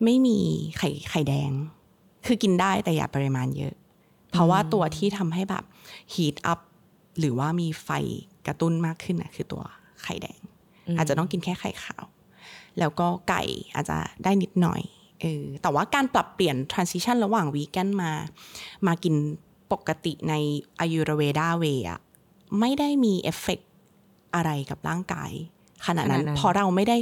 [0.05, 0.39] ไม่มี
[0.79, 1.53] ไข่ไข่แดง
[2.27, 3.75] คือกินได้แต่อย่าปริมาณเยอะ
[4.31, 5.65] เพราะว่าตัวที่ทำให้แบบ
[6.15, 6.61] heat up
[7.19, 7.91] หรือว่ามีไฟ
[8.47, 9.63] กระตุ้นมากขึ้นน่ะคือตัว
[10.03, 10.41] ไข่แดง
[10.99, 12.05] อาจจะต้องกินแค่ไข่ขาว
[12.79, 13.43] แล้วก็ไก่
[13.75, 14.83] อาจจะได้นิดหน่อย
[15.21, 18.13] เออแต่ว่าการปรับเปลี่ยน transition ระหว่างวีแกนมา
[18.87, 19.15] มากิน
[19.73, 20.35] ปกติใน
[20.81, 22.01] Ayurveda อะ
[22.61, 23.61] ไม่ได้มีเอฟเฟก
[24.35, 25.33] อะไรกับร่างกาย
[25.87, 26.97] ขนาดนั้นขนาดนั้นเพราะเราไม่ได้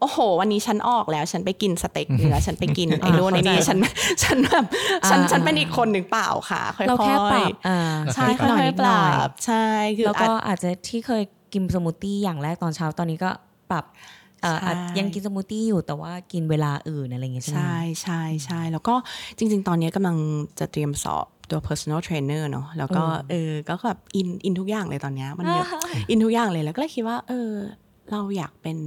[0.00, 3.78] โอ้โห วันนี้ฉันออกแล้ว ฉันไปกินสเต็กเนื้อฉันไปกินไอ้โน่นไอ้นี่เข้าใจฉัน
[4.24, 4.64] ฉันแบบ
[5.10, 7.80] ฉันอ่าฉันเป็นอีกคนหนึ่งเปล่าค่ะค่อยๆเราแค่ปรับอ่า
[8.14, 9.64] ใช่นิดหน่อยค่อยๆปรับนิดหน่อยใช่
[9.96, 13.30] คือแล้วอาก็จอาจจะที่เคยกินสมูทตี้อย่างแรกตอนเช้าตอนนี้ก็
[13.70, 13.84] ปรับ
[14.42, 18.94] เอ่อใช่อาจยังกินสมูทตี้อยู่แต่ว่ากินเวลาอื่นอะไรอย่างเงี้ยใช่ไหมใช่ใช่ใช่แล้วก็
[19.38, 20.16] จริง ๆ ตอนนี้กำลัง
[20.58, 25.66] จะเตรียมสอบตัว personal trainer เนอะแล้วก็เออก็แบบอินอินทุกอย่างเลยตอนเนี้ยมันแบบ
[26.10, 27.52] อินทุกอย่างเลยแล้วก็เลยคิดว่าเออ
[28.10, 28.78] เราอยากเป็น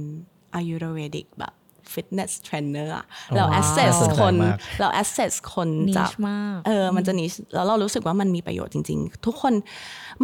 [0.54, 1.52] Ayurvedic แบบ
[1.94, 9.54] fitness trainer อะเราว้าว assess สนใจคนมากเรา assess คนนิจากชมากเออมันจะ niche แล้วเรารู้สึกว่ามันมีประโยชน์จริง ๆ ทุกคน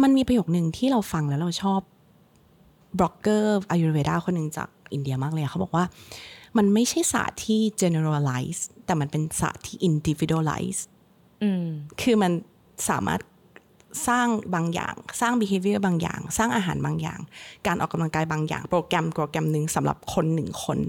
[0.01, 1.81] มันมีประโยคหนึ่งที่เราฟังแล้วเราชอบ
[2.99, 5.85] blogger Ayurveda คนหนึ่งจากอินเดียมากเลยอะเขาบอกว่า
[6.57, 10.79] มันไม่ใช่ศาสตร์ที่ generalize แต่มันเป็นศาสตร์ที่ individualize
[11.43, 11.65] อืม
[12.01, 12.31] คือมัน
[12.89, 13.21] สามารถ
[14.07, 17.19] สร้างบางอย่าง สร้าง behavior บางอย่าง สร้างอาหารบางอย่าง
[17.67, 20.79] การออกกำลังกายบางอย่าง โปรแกรมโปรแกรมหนึ่งสำหรับคนหนึ่งคน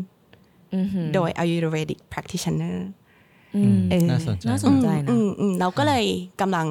[0.75, 2.77] อือหือโดย Ayurvedic practitioner
[3.57, 6.05] อืมเออน่าสนใจน่าสนใจนะอืมอืมเราก็เลย
[6.41, 6.67] กำลัง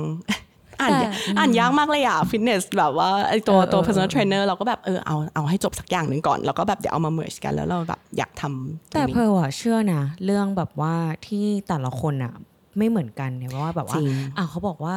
[0.82, 1.08] อ่านแต่
[1.38, 10.96] อ่านยากมากเลยอะฟิตเนสแบบว่าไอตัวเออตัวเออ personal trainer เราก็แบบเออเอาเอาให้จบสักอย่างหนึ่งก่อน แล้วก็แบบเดี๋ยวเอามา merge กันแล้วเราแบบอยากทำตรแต่งนี้เพร์ลอะเชื่อนะเรื่องแบบว่า
[11.28, 12.34] ที่แต่ละคนอะ
[12.78, 14.96] ไม่เหมือนกันเนี่ยเพราะว่าแบบว่าจริงอะเขาบอกว่า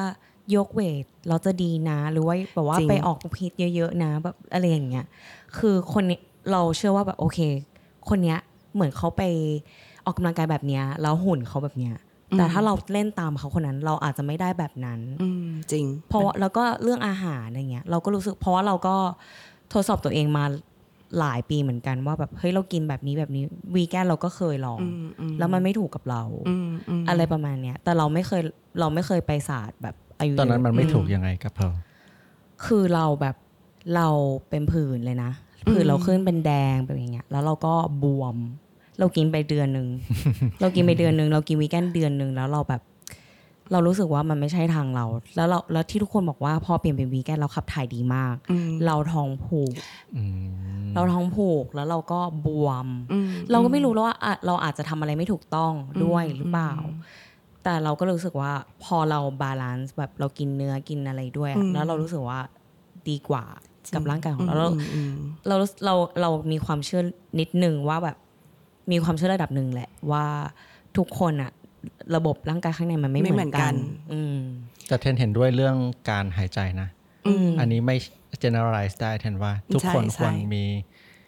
[0.57, 5.07] ยกเวทเราจะดีนะ หรือว่าแบบว่าจริงไปออกพิษเยอะๆนะแบบอะไรอย่างเงี้ย
[5.59, 6.20] คือคนนี้
[6.53, 7.38] เราเชื่อว่าแบบโอเค
[8.09, 8.38] คนเนี้ย
[8.74, 9.22] เหมือนเขาไป
[10.05, 11.95] ออกกำลังกายแบบเนี้ยแล้วหุ่นเขาแบบเนี้ย
[12.38, 18.97] แต่ถ้าเราเล่นตามเขาคนนั้นเราอาจจะไม่ได้แบบนั้นอืมจริง เพราะว่าแล้วก็เรื่องอาหารอะไรเงี้ย เราก็รู้สึกเพราะว่าเราก็
[19.72, 20.45] ทดสอบตัวเองมา
[21.20, 28.43] หลายปีเหมือนกันว่าแบบเฮ้ยเรากินแบบนี้แบบนี้วีแกนเราก็เคยลองอืมอืมแล้วมันไม่ถูกกับเราอืมอืมอะไรประมาณเนี้ยแต่เราไม่เคย
[28.80, 31.73] เราไม่เคยไปศาสตร์แบบ อายุตอนนั้นเยะมันไม่ถูกยังไงกับเพร์ล
[32.64, 33.37] คือเราแบบ
[33.97, 34.09] เรา
[34.49, 35.33] เป็นผื่นเลยนะ
[35.70, 38.37] ผื่นเราขึ้นเป็นแดงเป็นอย่างเงี้ย แล้วเราก็บวม
[38.99, 39.89] เรากินไปเดือนหนึ่ง
[40.61, 42.83] เรากินไปเดือนหนึ่งเรากินวีแกนเดือนหนึ่งแล้วเราแบบ
[43.73, 45.05] เรารู้สึกว่ามันไม่ใช่ทางเรา
[45.37, 49.75] แล้วเราแล้วที่ทุกคนบอกว่าพอเปลี่ยนเป็นวีแกนเราขับถ่ายดีมากอืมเราท้องผูก
[50.16, 50.23] อื
[50.83, 55.73] มเราท้องผูกแล้วเราก็บวมอืมเราก็ไม่รู้แล้วว่าอะเราอาจจะทำอะไรไม่ถูกต้อง
[56.05, 56.73] ด้วยหรือเปล่า
[57.64, 58.52] แต่เราก็รู้สึกว่า
[58.84, 62.40] พอเรา balance แบบเรากินเนื้อกินอะไรด้วยอะอืมแล้วเรารู้สึกว่า
[63.08, 63.44] ดีกว่า
[63.94, 65.14] กับร่างกายของเราอืมอืม
[65.48, 67.02] เราเราเราเรามีความเชื่อ
[67.40, 68.16] นิดนึงว่าแบบ
[68.92, 70.26] มีความเชื่อระดับหนึ่งแหละว่า
[70.96, 71.52] ทุกคนอะ
[72.16, 73.76] ระบบร่างกายข้างในมันไม่ไม่เหเหมืมืออนนกักันน
[74.12, 74.36] อืม
[74.86, 75.76] แต่เทนเห็นด้วยเรื่อง
[76.10, 76.88] การหายใจนะ
[77.26, 77.96] อืมอันนี้ไม่
[78.42, 80.64] generalize ได้เทนว่า ทุกคนใช่ควรใช่มี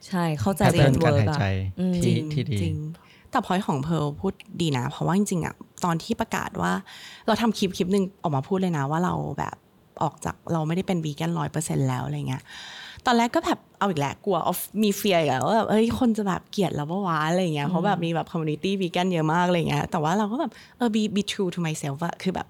[0.06, 1.44] ใช่เข้าใจแพทเทิร์นเวิการร์หายอะใจ
[1.80, 2.76] อืมจริที่งที่ดีจริง
[3.30, 5.54] แต่พอยของเพร์ลพูดดีนะ เพราะว่าจริงๆอะ
[5.84, 6.72] ตอนที่ประกาศว่า
[7.26, 9.56] เราทำคลิปคลิปหนึ่งออกมาพูดเลยนะว่าเราแบบ
[10.02, 12.42] ออกจากเราไม่ได้เป็นวีแกนร้อยเปอร์เซ็นแล้วอะไรเงี้ย
[13.06, 22.46] ตอนแรกก็แบบเอาอีกแหละกลัว of มีเฟียอีกแล้วว่าแบบเอ้ยคนจะแบบเกลียดเราปะวะอะไรเงี้ยเพราะแบบมีแบบ community วีแกนเยอะมากอะไรเงี้ยแต่ว่าเราก็แบบเออ be be true to myself อะคือแบบ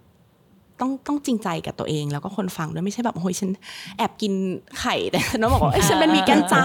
[0.80, 3.50] ต้องต้องจริงใจกับตัวเองแล้วก็คนฟังด้วยไม่ใช่แบบโอ้ยฉัน
[3.98, 4.32] แอบกิน
[4.80, 6.64] ไข่แต่ฉันต้องบอกว่าเอ้ยฉันเป็นวีแกนจ้า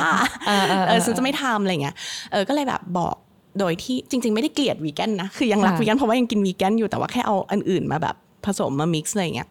[0.88, 1.96] เออฉันจะไม่ทำอะไรเงี้ย
[2.32, 3.16] เออก็เลยแบบบอก
[3.60, 9.48] โดยที่จริง ๆ ไม่ได้เกลียดวีแกนนะ คือยังรักค่ะวีแกนเพราะว่ายังกินวีแกนอยู่แต่ว่าแค่เอาอันอื่นมาแบบผสมมา mix อะไรเงี้ย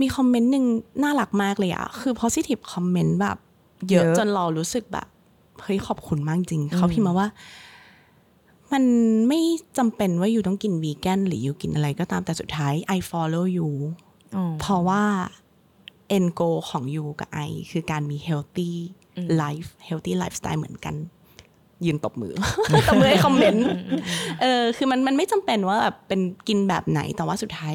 [0.00, 0.64] มีคอมเมนต์หนึ่ง
[1.02, 3.38] น่ารักมากเลยอะคือ positive comment แบบ
[3.90, 5.06] เยอะเยอะจนเรารู้สึกแบบ
[5.62, 7.28] เฮ้ยขอบคุณมากจริง เขาพิมพ์มาว่า
[8.72, 8.84] มัน
[9.28, 9.40] ไม่
[9.78, 13.70] จำเป็นว่าอยู่ต้องกินวีแกนหรืออยู่กินอะไรก็ตามแต่สุดท้าย I follow you
[14.36, 15.02] อ๋อเพราะว่า
[16.16, 18.72] end goal ของยูกับไอคือการมี healthy
[19.42, 20.94] life healthy lifestyle เหมือนกัน
[21.84, 22.34] ยืนตบมือ
[22.88, 23.66] ตบมือให้คอมเมนต์
[24.40, 27.74] เออคือมันมันไม่จำเป็นว่าแบบเป็นกินแบบไหนแต่ว่าสุดท้าย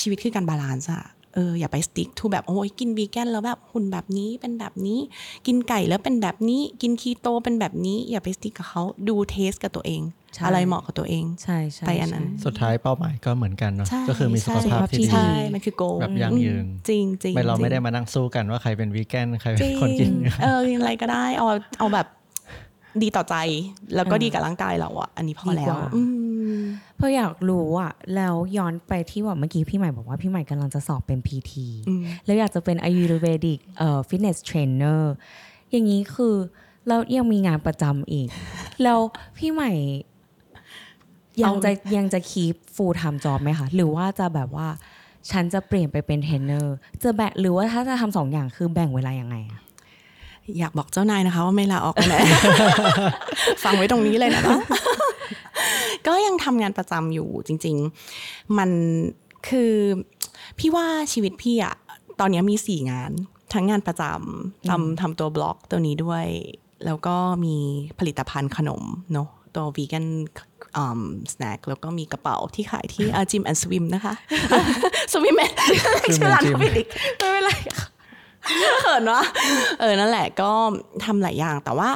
[0.00, 5.00] ชีวิตคือการ balance อะเอออย่าไป stick to แบบโอ้ยกินวีแกนแล้วแบบหุ่นแบบนี้เป็นแบบนี้
[5.46, 10.02] กินไก่แล้วเป็นแบบนี้ กินคีโตเป็นแบบนี้ อย่าไป stick กับเขาดู test กับตัวเอง
[10.34, 20.10] ใช่อะไรเหมาะกับตัวเองใช่ใช่ไปอันนั้นใช่สุดท้ายเป้าหมายก็เหมือนกันเนาะใช่ก็คือมีสุขภาพที่ดีใช่มันคือ goal แบบยั่งยืนจริงจริงไม่เราไม่ได้จงมานั่งสู้กันว่าใครเป็นวีแกนใครเป็จนริงคนกิน
[20.42, 21.46] เอออะไรก็ได้เอา
[21.78, 22.06] เอาแบบ
[23.02, 23.36] ดีต่อใจ
[23.94, 26.02] แล้วก็ดีกับร่างกายเราอะอันนี้พอแล้วดีกว่าอื
[26.56, 26.60] ม
[26.96, 31.52] เพราะอยากรู้อะแล้วย้อนไปที่ว่าเมื่อกี้พี่ใหม่บอกว่าพี่ใหม่กำลังจะสอบเป็น PT
[32.24, 35.12] แล้วอยากจะเป็น Ayurvedic เอ่อ fitness trainer
[35.70, 36.34] อย่างนี้คือ
[36.88, 38.28] แล้วยังมีงานประจำอีก
[38.82, 38.98] แล้ว
[39.38, 39.72] พี่ใหม่
[41.42, 44.68] ยังจะยังจะ keep full-time job ไหมคะ หรือว่าจะแบบว่า
[45.30, 49.60] ฉันจะเปลี่ยนไปเป็นเทรนเนอร์จะแบ่งหรือว่าถ้าจะทำสองอย่างคือแบ่งเวลายังไงอะ
[50.58, 52.16] อยากบอกเจ้านายนะคะ ว่าไม่ลาออกไปไหน
[53.64, 54.56] ฟังไว้ตรงนี้เลยนะคะ
[56.06, 57.76] ก็ยังทำงานประจำอยู่จริง
[58.16, 58.70] ๆ มัน
[59.48, 59.72] คือ
[60.58, 61.74] พี่ว่าชีวิตพี่อะ
[62.20, 63.10] ตอนนี้มีสี่งาน
[63.52, 66.26] ทั้งงานประจำทำทำตัวบล็อกตัวนี้ด้วย
[66.86, 67.56] แล้วก็มี
[67.98, 68.82] ผลิตภัณฑ์ขนม
[69.12, 70.06] เนาะตัววีแกน
[71.32, 74.14] สแน็คแล้วก็มีกระเป๋าที่ขายที่จิมแอนด์สวิมนะคะ
[75.12, 75.52] สวิมแมน
[76.16, 76.82] ชื่อร้านเขาไม่ดี
[77.18, 77.86] ไม่เป็นไรค่ะ
[78.80, 79.22] เขินวะ
[79.80, 80.50] เออนั่นแหละก็
[81.04, 81.90] ทำหลายอย่างแต่ว่า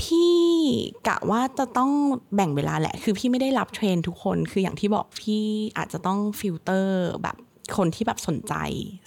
[0.00, 0.36] พี่
[1.08, 1.90] กะว่าจะต้อง
[2.34, 5.44] แบ่งเวลาแหละ คือพี่ไม่ได้รับ train ทุกคน คืออย่างที่บอกพี่
[5.78, 7.36] อาจจะต้องฟิลเตอร์แบบ
[7.76, 8.54] คนที่แบบสนใจ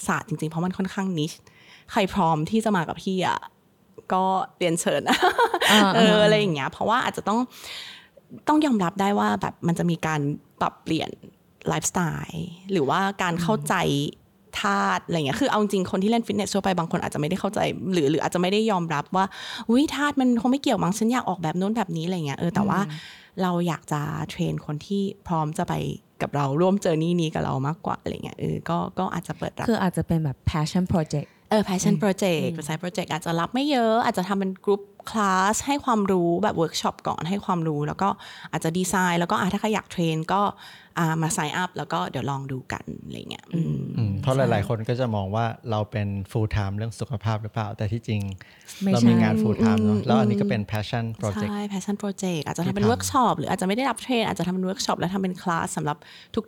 [0.08, 1.32] ศาสตร์จริงๆ เพราะมันค่อนข้าง niche
[1.92, 3.40] ใครพร้อมที่จะมากับพี่อะ
[4.14, 4.24] ก็
[4.58, 5.02] เรียนเชิญ
[5.96, 7.40] เอออะไรอย่างเงี้ย เพราะว่าอาจจะต้อง
[8.48, 10.22] ต้องยอมรับได้ว่าแบบมันจะมีการ
[10.62, 11.10] ปรับเปลี่ยน
[11.68, 13.76] ไลฟ์สไตล์หรือว่าการเข้าใจ
[14.62, 17.60] ธาตุอะไรเงี้ยคือเอาจริงคนที่เล่นฟิตเนสทั่วไปบางคนอาจจะไม่ได้เข้าใจ
[17.94, 19.26] หรือหรืออาจจะไม่ได้ยอมรับว่า
[19.70, 22.80] อุ้ยธาตุมันคงไม่เกี่ยวมั้งฉันอยากออกแบบโน้นแบบนี้อะไรเงี้ยเออแต่ว่า
[23.42, 25.74] เราอยากจะ train คนที่พร้อมจะไป
[26.22, 38.10] กับเราร่วม journey นี้กับเรามากกว่าอะไรเงี้ยเออก็ก็อาจจะเปิดรับคืออาจจะเป็นแบบ passion project เออ passion project เป็น side project อาจจะรับไม่เยอะ อาจจะทำเป็นกรุ๊ปคลาสให้ความรู้แบบเวิร์กช็อปก่อนให้ความรู้ แล้วก็
[38.52, 40.42] อาจจะดีไซน์ แล้วก็อะถ้าใครอยาก train ก็
[40.98, 48.22] อ่ามา sign up แล้วก็เดี๋ยวลองดูกันอะไรเงี้ยอืมอืมเพราะหลาย ๆ คนก็จะมองว่าเราเป็น full time เรื่องสุขภาพหรือเปล่า แต่ที่จริง
[48.84, 55.98] ไม่เราใช่มีงาน full time เนอะแล้วอันนี้ก็เป็น passion project ใช่ passion project อาจจะทำเป็นที่ทำเวิร์กช็อปหรืออาจจะไม่ได้รับ train อาจจะทำเป็นเวิร์กช็อปแล้วทำเป็นคลาสสำหรับ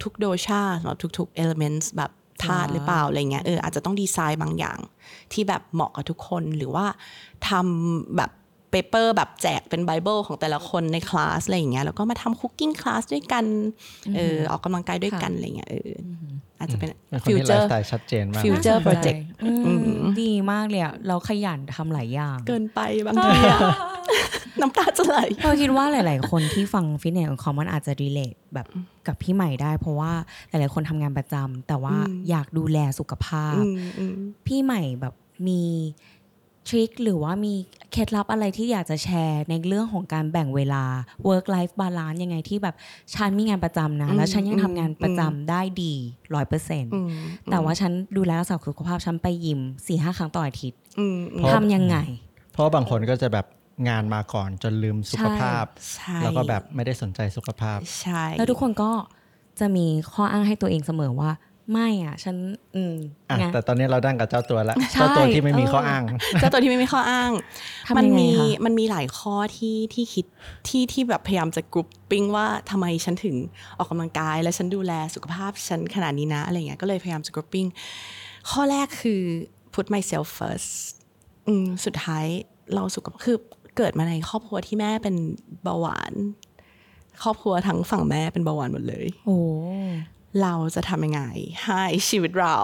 [0.04, 2.12] ทุก ๆ dosha สำหรับทุก ๆ elements แบบ
[2.46, 4.80] ธาตุหรือเปล่าอะไรเงี้ยเอออาจจะต้องดีไซน์บางอย่าง
[5.34, 6.86] ที่แบบเหมาะกับทุกคนหรือว่า
[7.50, 8.32] ทำแบบ
[8.72, 13.46] paper แบบแจกเป็นไบเบิลของแต่ละคนในคลาสอะไรอย่างเงี้ยแล้วก็มาทำ cooking class ด้วยกัน
[14.16, 16.24] เออออกกำลังกายด้วยกันอะไรเงี้ยเอออ
[16.60, 19.52] อาจจะเป็นเป็นคนฟิวที่เจไลอฟ์ร์สไตล์ชัดเจนมากฟิวนะ Future น่าสนใจ project อื
[19.84, 23.60] มดีมากเลยอะเราขยันทำหลายอย่าง เกินไปบางทีอะ
[24.62, 28.68] น้ำตาจะไหลเราคิดว่าหลาย ๆ คนที่ฟังฟิตเนสของเขามันอาจจะ relate แบบ
[29.08, 30.12] กับพี่ใหม่ได้ เพราะว่า
[30.50, 34.16] หลาย ๆ คนทำงานประจำแต่ว่าอืมอยากดูแลสุขภาพอืมอืม
[34.48, 35.14] พี่ใหม่แบบ
[35.48, 35.62] มี
[36.68, 37.54] ทริคหรือว่ามี
[37.92, 40.84] เคล็ดลับอะไรที่อยากจะแชร์ในเรื่องของการแบ่งเวลา
[41.28, 42.76] work life balance ยังไงที่แบบ
[43.16, 45.94] ฉันมีงานประจำนะ แล้วฉันยังทำงานประจำได้ดี
[46.36, 47.12] ร้อยเปอร์เซ็นต์อืม
[47.52, 51.98] แต่ว่าฉันดูแลรักษาสุขภาพฉันไปยิมสี่ห้าครั้งต่ออาทิตย์อืมอืมเพราะทำยังไง
[52.52, 53.46] เพราะว่าบางคนก็จะแบบ
[53.90, 58.92] งานมาก่อนจนลืมสุขภาพใช่แล้วก็แบบไม่ได้สนใจสุขภาพ ใช่ แล้วทุกคนก็
[59.60, 61.32] จะมีข้ออ้างให้ตัวเองเสมอว่า
[61.72, 62.36] ไม่อะ ฉัน
[62.76, 62.96] อืม
[63.30, 66.04] อะไงแต่ตอนนี้เราดังกับเจ้าตัวแล้วใช่เจ้าตัวที่ไม่มีเออข้ออ้าง
[66.40, 67.32] เจ้าตัวที่ไม่มีข้ออ้าง
[67.88, 70.26] ทำมัยังไงมีคะมันมีหลายข้อที่ที่คิด
[70.68, 73.36] ที่ที่แบบพยายามจะ grouping ว่าทำไมฉันถึง
[73.78, 77.66] ออกกำลังกาย และฉันดูแลสุขภาพฉันขนาดนี้นะอะไรเงี้ยก็เลยพยายามจะ grouping
[78.52, 79.22] ข้อแรกคือ
[79.74, 80.72] put myself first
[81.48, 82.26] อืมสุดท้าย
[82.74, 83.38] เราสุขภาพคือ
[83.78, 85.16] เกิดมาในครอบครัวที่แม่เป็น
[85.64, 86.14] เบาหวาน
[87.24, 89.40] ครอบครัวทั้งฝั่งแม่เป็นเบาหวานหมดเลย โอ้
[90.42, 91.24] เราจะทำยังไง
[91.66, 92.58] ให้ชีวิตเรา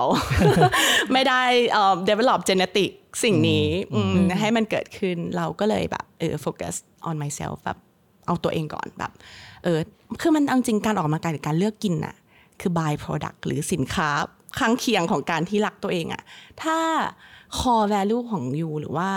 [1.14, 2.92] ไม่ได้เอ่อ develop genetic
[3.24, 3.66] สิ่งนี้
[3.96, 6.76] อืมให้มันเกิดขึ้นเราก็เลยแบบเออ focus
[7.10, 7.78] on myself แบบ
[8.28, 9.12] เอาตัวเองก่อนแบบ
[9.64, 9.80] เออ
[10.22, 12.16] คือมันเอาจริงการออกกำลังกายหรือการเลือกกินน่ะ
[12.62, 14.10] คือ by product หรือสินค้า
[14.60, 16.24] ข้างเคียงของการที่รักตัวเองอะ
[16.64, 16.78] ถ้า
[17.58, 19.10] core value ของยูหรือว่า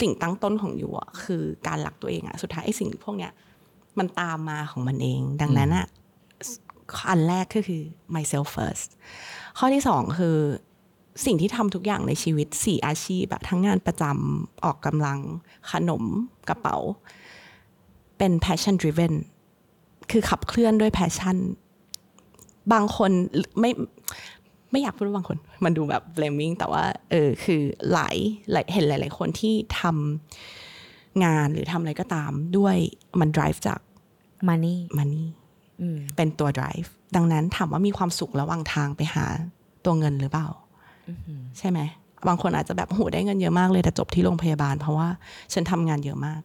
[0.00, 3.32] สิ่งตั้งต้นของยูอะคือการรักตัวเองอะสุดท้ายไอ้สิ่งพวกเนี้ย
[3.98, 5.86] มันตามมาของมันเอง ดังนั้นอะ
[7.10, 7.82] อันแรกก็คือ
[8.14, 8.88] myself first
[9.58, 10.36] ข้อที่สองคือ
[11.26, 15.18] สิ่งที่ทำทุกอย่างในชีวิตสี่อาชีพแบบทั้งงานประจำออกกำลัง
[15.70, 16.04] ขนม
[16.48, 16.76] กระเป๋า
[18.18, 19.14] เป็น passion driven
[20.10, 21.36] คือขับเคลื่อนด้วย passion
[22.72, 23.10] บางคน
[23.60, 23.70] ไม่
[24.70, 27.62] ไม่อยากพูดว่าบางคน มันดูแบบ blaming แต่ว่าเออคือ
[27.92, 28.16] หลาย
[28.52, 32.76] หลายเห็นหลาย ๆ คนที่ทำงานหรือทำอะไรก็ตามด้วย
[33.20, 33.80] มัน drive จาก
[34.48, 35.43] มานี่ money อืม
[36.16, 39.24] เป็นตัว drive ดังนั้นถามว่ามีความสุขระหว่างทางไปหา
[39.84, 40.48] ตัวเงินหรือเปล่า
[41.58, 41.80] ใช่ไหม
[42.28, 45.08] บางคนอาจจะแบบโหได้เงินเยอะมากเลยแต่จบที่โรงพยาบาล เพราะว่า
[45.52, 46.40] ฉันทำงานเยอะมาก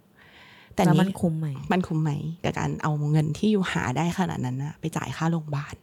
[0.76, 2.12] แต่แล้วนี้มันคุ้มไหมมันคุ้มไหม
[2.44, 5.76] กับการเอาเงินที่อยู่หาได้ขนาดนั้นนะไปจ่ายค่าโรงพยาบาล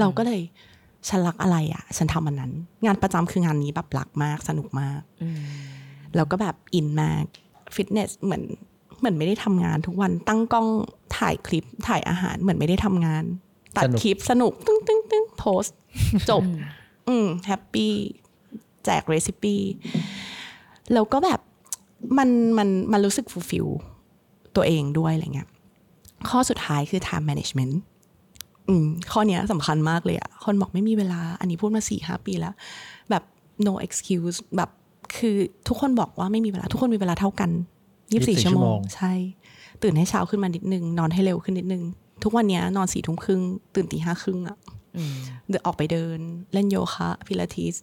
[0.00, 0.40] เราก็เลย
[1.08, 2.52] ฉันรักอะไรอะ ฉันทำมันนั้น
[2.84, 5.40] งานประจำคืองานนี้แบบรักมากสนุกมากอืม
[6.16, 7.24] แล้วก็แบบอินมาก
[7.74, 8.42] ฟิตเนสเหมือน
[8.98, 10.66] เหมือนไม่ได้ทำงานทุกวันตั้งกล้อง
[11.16, 13.24] ถ่ายคลิปถ่ายอาหารเหมือนไม่ได้ทำงาน
[13.76, 15.76] ตัดสนุกคลิปสนุก ตึ้งตึ้งตึ้งโพสต์
[16.30, 16.42] จบ
[17.08, 17.92] อืมแฮปปี้
[18.84, 19.56] แจกเรซิปี
[20.94, 21.40] แล้วก็แบบ
[22.18, 22.28] มัน
[22.58, 23.66] มันมันรู้สึกฟูลฟิล
[24.56, 25.48] ตัวเองด้วยอะไรเงี้ย
[26.28, 27.74] ข้อสุดท้ายคือ time management
[28.68, 32.54] อืมข้อเนี้ยสำคัญมากเลยอะคนบอกไม่มีเวลา อันนี้พูดมาสี่ห้าปีแล้ว
[33.10, 33.22] แบบ
[33.66, 34.70] no excuse แบบ
[35.16, 35.36] คือ
[35.68, 37.50] ทุกคนบอกว่าไม่มีเวลา ทุกคนมีเวลาเท่ากัน
[38.12, 39.12] ยี่สิบสี่24ชั่วโมชั่วโมงงใช่
[39.82, 41.82] ตื่นให้เช้าขึ้นมานิดนึง นอนให้เร็วขึ้นนิดนึง
[42.24, 43.40] ทุกวันเนี้ยนอนสี่ทุ่มครึ่ง
[43.74, 44.56] ตื่นตีห้าครึ่งอะ
[44.96, 45.14] อืม
[45.48, 46.18] เดินออกไปเดิน
[46.52, 47.74] เล่นโยคะพิลาทิส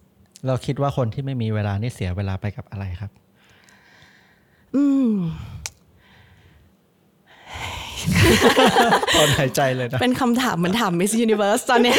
[0.47, 3.11] เราคิดว่าคนที่ไม่มีเวลานี่เสียเวลาไปกับอะไรครับ
[4.75, 5.11] อืม
[9.15, 11.97] ตอนหายใจเลยนะ เป็นคำถามเหมือนถาม Miss Universe ตอนเนี้ย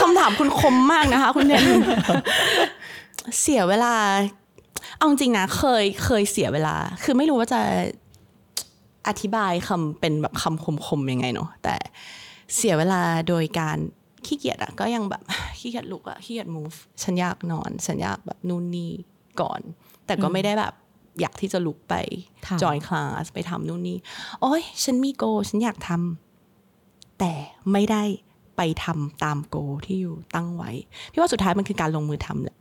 [0.00, 1.64] คำถามคุณคมมากนะคะ คุณเนน
[3.40, 3.94] เสียเวลา
[4.96, 7.60] เอาจริงๆนะ เคยเคยเสียเวลา คือไม่รู้ว่าจะ
[9.08, 11.76] อธิบายคำเป็นแบบคำคมๆยังไงเนาะแต่
[12.56, 13.78] เสียเวลาโดยการ
[14.26, 15.22] ขี้เกียจอะก็ยังแบบ
[15.58, 18.92] ขี้เกียจลุกอะขี้เกียจ move ฉันอยากนอน ฉันอยากแบบนู่นนี่
[19.40, 19.60] ก่อน
[20.06, 20.74] แต่ก็ไม่ได้แบบ
[21.20, 21.94] อยากที่จะลุกไป
[22.46, 23.98] ทำจอยคลาสไปทำนู่นนี่
[24.40, 27.32] โอ้ยฉันมีโก ฉันอยากทำแต่
[27.72, 28.02] ไม่ได้
[28.56, 30.70] ไปทำตามโกที่อยู่ตั้งไว้
[31.12, 32.58] พี่ว่าสุดท้ายมันคือการลงมือทำแหละ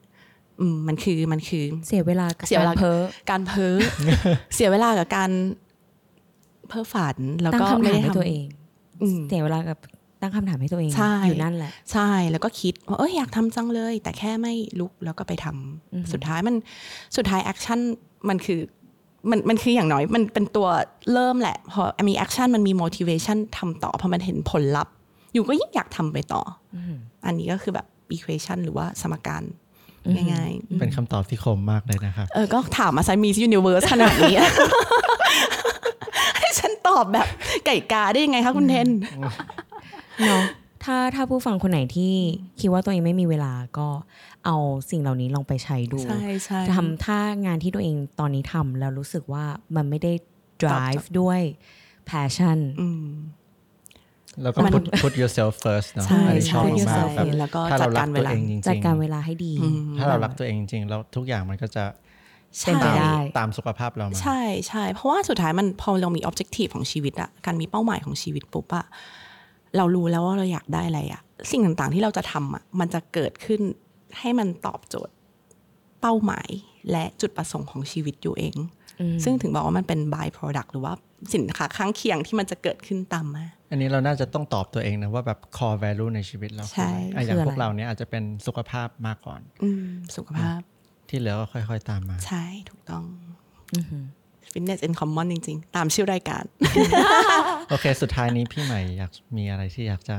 [0.60, 3.76] อืมมันคือมันคือเสียเวลากับเสียเวลาการเพ้อการเพ้อ
[4.56, 5.32] เสียเวลากับการ
[6.74, 8.46] เพ้อฝันแล้วตั้งก็คำไม่ถามได้ให้ทำตัวเอง
[9.02, 9.78] อืมเสียเวลากับ
[10.22, 16.56] ตั้งคำถามให้ตัวเองใช่อยู่นั่นแหละ ใช่แล้วก็คิดว่าเอ้ยอยากทำจังเลย แต่แค่ไม่ลุกแล้วก็ไปทำอือหือสุดท้ายมัน
[17.18, 17.80] สุดท้าย action
[18.30, 18.60] มันคือ
[19.30, 20.68] มันมันคืออย่างน้อยมันเป็นตัว
[21.14, 24.94] เริ่มแหละ พอมี action มันมี motivation ทำต่อพอมันเห็นผลลัพธ์
[25.34, 26.42] อยู่ก็ยิ่งอยากทำไปต่อ
[26.76, 26.78] อ
[27.26, 29.44] อันนี้ก็คือแบบ equation หรือว่าสมการ
[30.32, 34.50] ง่ายๆเป็นคำตอบที่คมมากเลยนะครับ เออ ก็ถามมาไซมีสยูนิเว r ร์สขนาดนี้ให้
[36.60, 37.28] ฉันตอบแบบ
[37.66, 38.88] ไก่กาได้ยังไงคะคุณเทน
[40.28, 40.44] เนาะ
[40.84, 42.14] ถ้าถ้าผู้ฟังคนไหนที่
[42.60, 43.88] คิดว่าตัวเองไม่มีเวลาก็
[44.46, 44.58] เอา
[44.90, 49.46] สิ่งเหล่านี้ลองไปใช้ดูใช่ใช่ทำถ้างานที่ตัวเองตอนนี้ทำแล้วรู้สึกว่า
[49.76, 50.14] มันไม่ได้
[50.64, 51.42] drive ด้วย
[52.10, 53.06] passion อืม
[54.42, 61.84] แล้วก็มัน put put yourself first เนอะใช่อันนี้ชอบใช่มาก yourself ๆแบบแล้วก็ถ้าเรารักจัดการเวตัวลาเองจริงๆจัดการเวลาให้ดีอืมถ้าเรารักตัวเองจริงๆแล้วทุกอย่างมันก็จะ
[62.62, 68.86] เป็นไปตามได้ตามสุขภาพเรามาใช่ใช่เพราะว่าสุดท้ายมันพอเรามี objective ของชีวิตอะการมีเป้าหมายของชีวิตปุ๊บอะ
[69.78, 73.62] เรารู้แล้วว่าเราอยากได้อะไรอะสิ่งต่างๆที่เราจะทำอะมันจะเกิดขึ้น
[74.20, 75.14] ให้มันตอบโจทย์
[76.02, 76.50] เป้าหมาย
[76.92, 78.56] และจุดประสงค์ของชีวิตอยู่เอง
[79.24, 80.94] ซึ่งถึงบอกว่ามันเป็น by product หรือว่า
[81.34, 89.86] สินค้าข้างเคียงที่มันจะเกิดขึ้นตามมาอันนี้เราน่าจะต้องตอบตัวเองนะว่าแบบ core value ในชีวิตเราใช่คืออะไรอะอย่างคืออะไรพวกเราเนี้ยอาจจะเป็นสุขภาพมากก่อนอืม
[90.18, 90.60] สุขภาพ
[91.14, 93.04] ที่เหลือก็ค่อย ๆ ตามมา ใช่ถูกต้อง
[94.52, 96.44] fitness in common จริง ๆ ตามชื่อรายการ
[97.70, 100.18] โอเค สุดท้ายนี้พี่ใหม่อยากมีอะไรที่อยากจะ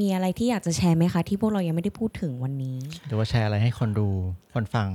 [0.00, 4.08] มีอะไรที่อยากจะแชร์ไหมคะ ที่พวกเรายังไม่ได้พูดถึงวันนี้ หรือว่าแชร์อะไรให้คนดู
[4.54, 4.88] คนฟัง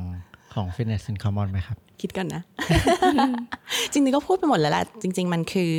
[0.53, 2.41] ของ Fitness in Common ไหมครับ คิดกันนะ
[3.91, 5.71] จริงๆก็พูดไปหมดแล้วแหละจริง ๆ มันคือ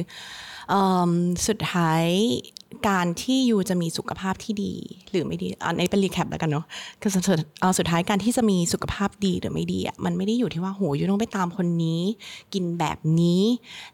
[0.68, 0.74] เอ
[1.09, 1.11] ม
[1.48, 2.05] สุดท้าย
[2.89, 4.75] การที่ you จะมีสุขภาพที่ดี
[5.11, 6.64] หรือไม่ดีอันนี้เป็น recap แล้วกันเนาะ
[7.01, 12.03] คือสุดเอาสุดท้ายการที่จะมีสุขภาพดีหรือไม่ดีอะมันไม่ได้อยู่ที่ว่าโห you ต้องไปตามคนนี้
[12.55, 13.43] กินแบบนี้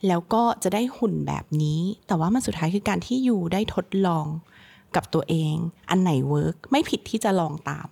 [0.07, 4.27] แล้วก็จะได้หุ่นแบบนี้ แต่ว่ามันสุดท้ายคือการที่ you ได้ทดลอง
[4.97, 5.55] กับตัวเอง
[5.91, 7.89] อันไหน work ไม่ผิดที่จะลองตาม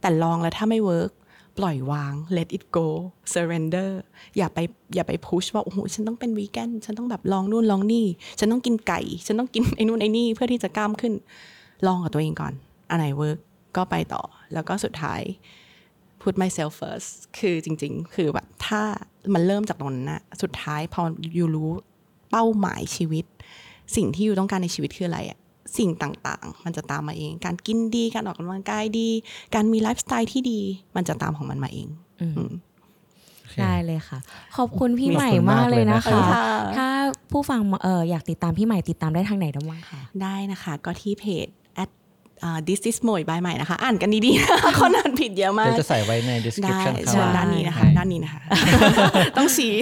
[0.00, 1.10] แต่ลองแล้วถ้าไม่ work
[1.58, 2.86] ปล่อยวาง let it go
[3.34, 3.90] surrender
[4.36, 4.58] อย่าไป
[4.94, 8.06] อย่าไปพุชว่าโอ้โหฉันต้องเป็นวีแกนฉันต้องแบบลองนู่นลองนี่
[8.38, 11.12] ฉันต้องกินไก่ ฉันต้องกินไอ้นู่นไอ้นี่เพื่อที่จะกล้ามขึ้น
[11.86, 12.52] ลองกับตัวเองก่อน
[12.90, 13.38] อันไหนเวิร์ก
[13.76, 14.22] ก็ไปต่อ
[14.54, 15.20] แล้วก็สุดท้าย
[16.22, 18.82] put myself first คือจริง ๆ คือแบบถ้า
[19.34, 21.02] มันเริ่มจากตรงนั้นนะสุดท้ายพอ
[21.34, 21.70] อยู่รู้
[22.30, 23.24] เป้าหมายชีวิต
[23.96, 25.38] สิ่งที่อยู่ต้องการในชีวิตคืออะไรอะ
[25.78, 29.08] สิ่งต่างๆ มันจะตามมาเอง การกินดี การออกกำลังกายดี
[29.54, 30.60] การมีไลฟ์สไตล์ที่ดี
[30.96, 31.88] มันจะตามของมันมาเอง
[32.22, 32.50] อืม
[33.62, 34.18] ได้เลยค่ะ
[34.56, 36.46] ขอบคุณพี่ขอบคุณใหม่มากเลยนะมากเลยคะนะคะ
[36.76, 36.88] ถ้า
[37.32, 41.48] ผู้ฟังเอออยากติดตามพี่ใหม่ติดตามได้ทางไหนได้บ้างคะได้นะคะ ก็ที่เพจ
[42.42, 48.40] at uh, this is Moy by ใหม่นะคะ อ่านกันดีๆเขาอ่านผิดเยอะมาเดี๋ยกวจะใส่ไว้ในได้ description เชิญข้างล่างด้านนี้นะคะให้ด้านนี้นะคะ
[49.36, 49.74] ต้องชี้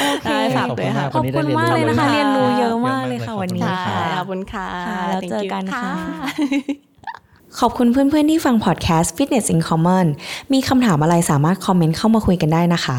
[0.00, 6.28] โอเคได้ฝากขอบด้คุวยณค่ะมากขอบคุณมากเลยนะคะขอบคุณค่ะเรียนรู้เยอะมากเลยค่ะเยอะมากเลยวันนี้ขอบคุณค่ะค่ะขอบคุณค่ะค่ะแล้ว Thank เจอ you กันค่ะค่ะ
[7.60, 10.06] ขอบคุณเพื่อนๆที่ฟังพอดแคสต์ Fitness in Common
[10.52, 12.98] มีคำถามอะไรสามารถคอมเมนต์เข้ามาคุยกันได้นะคะ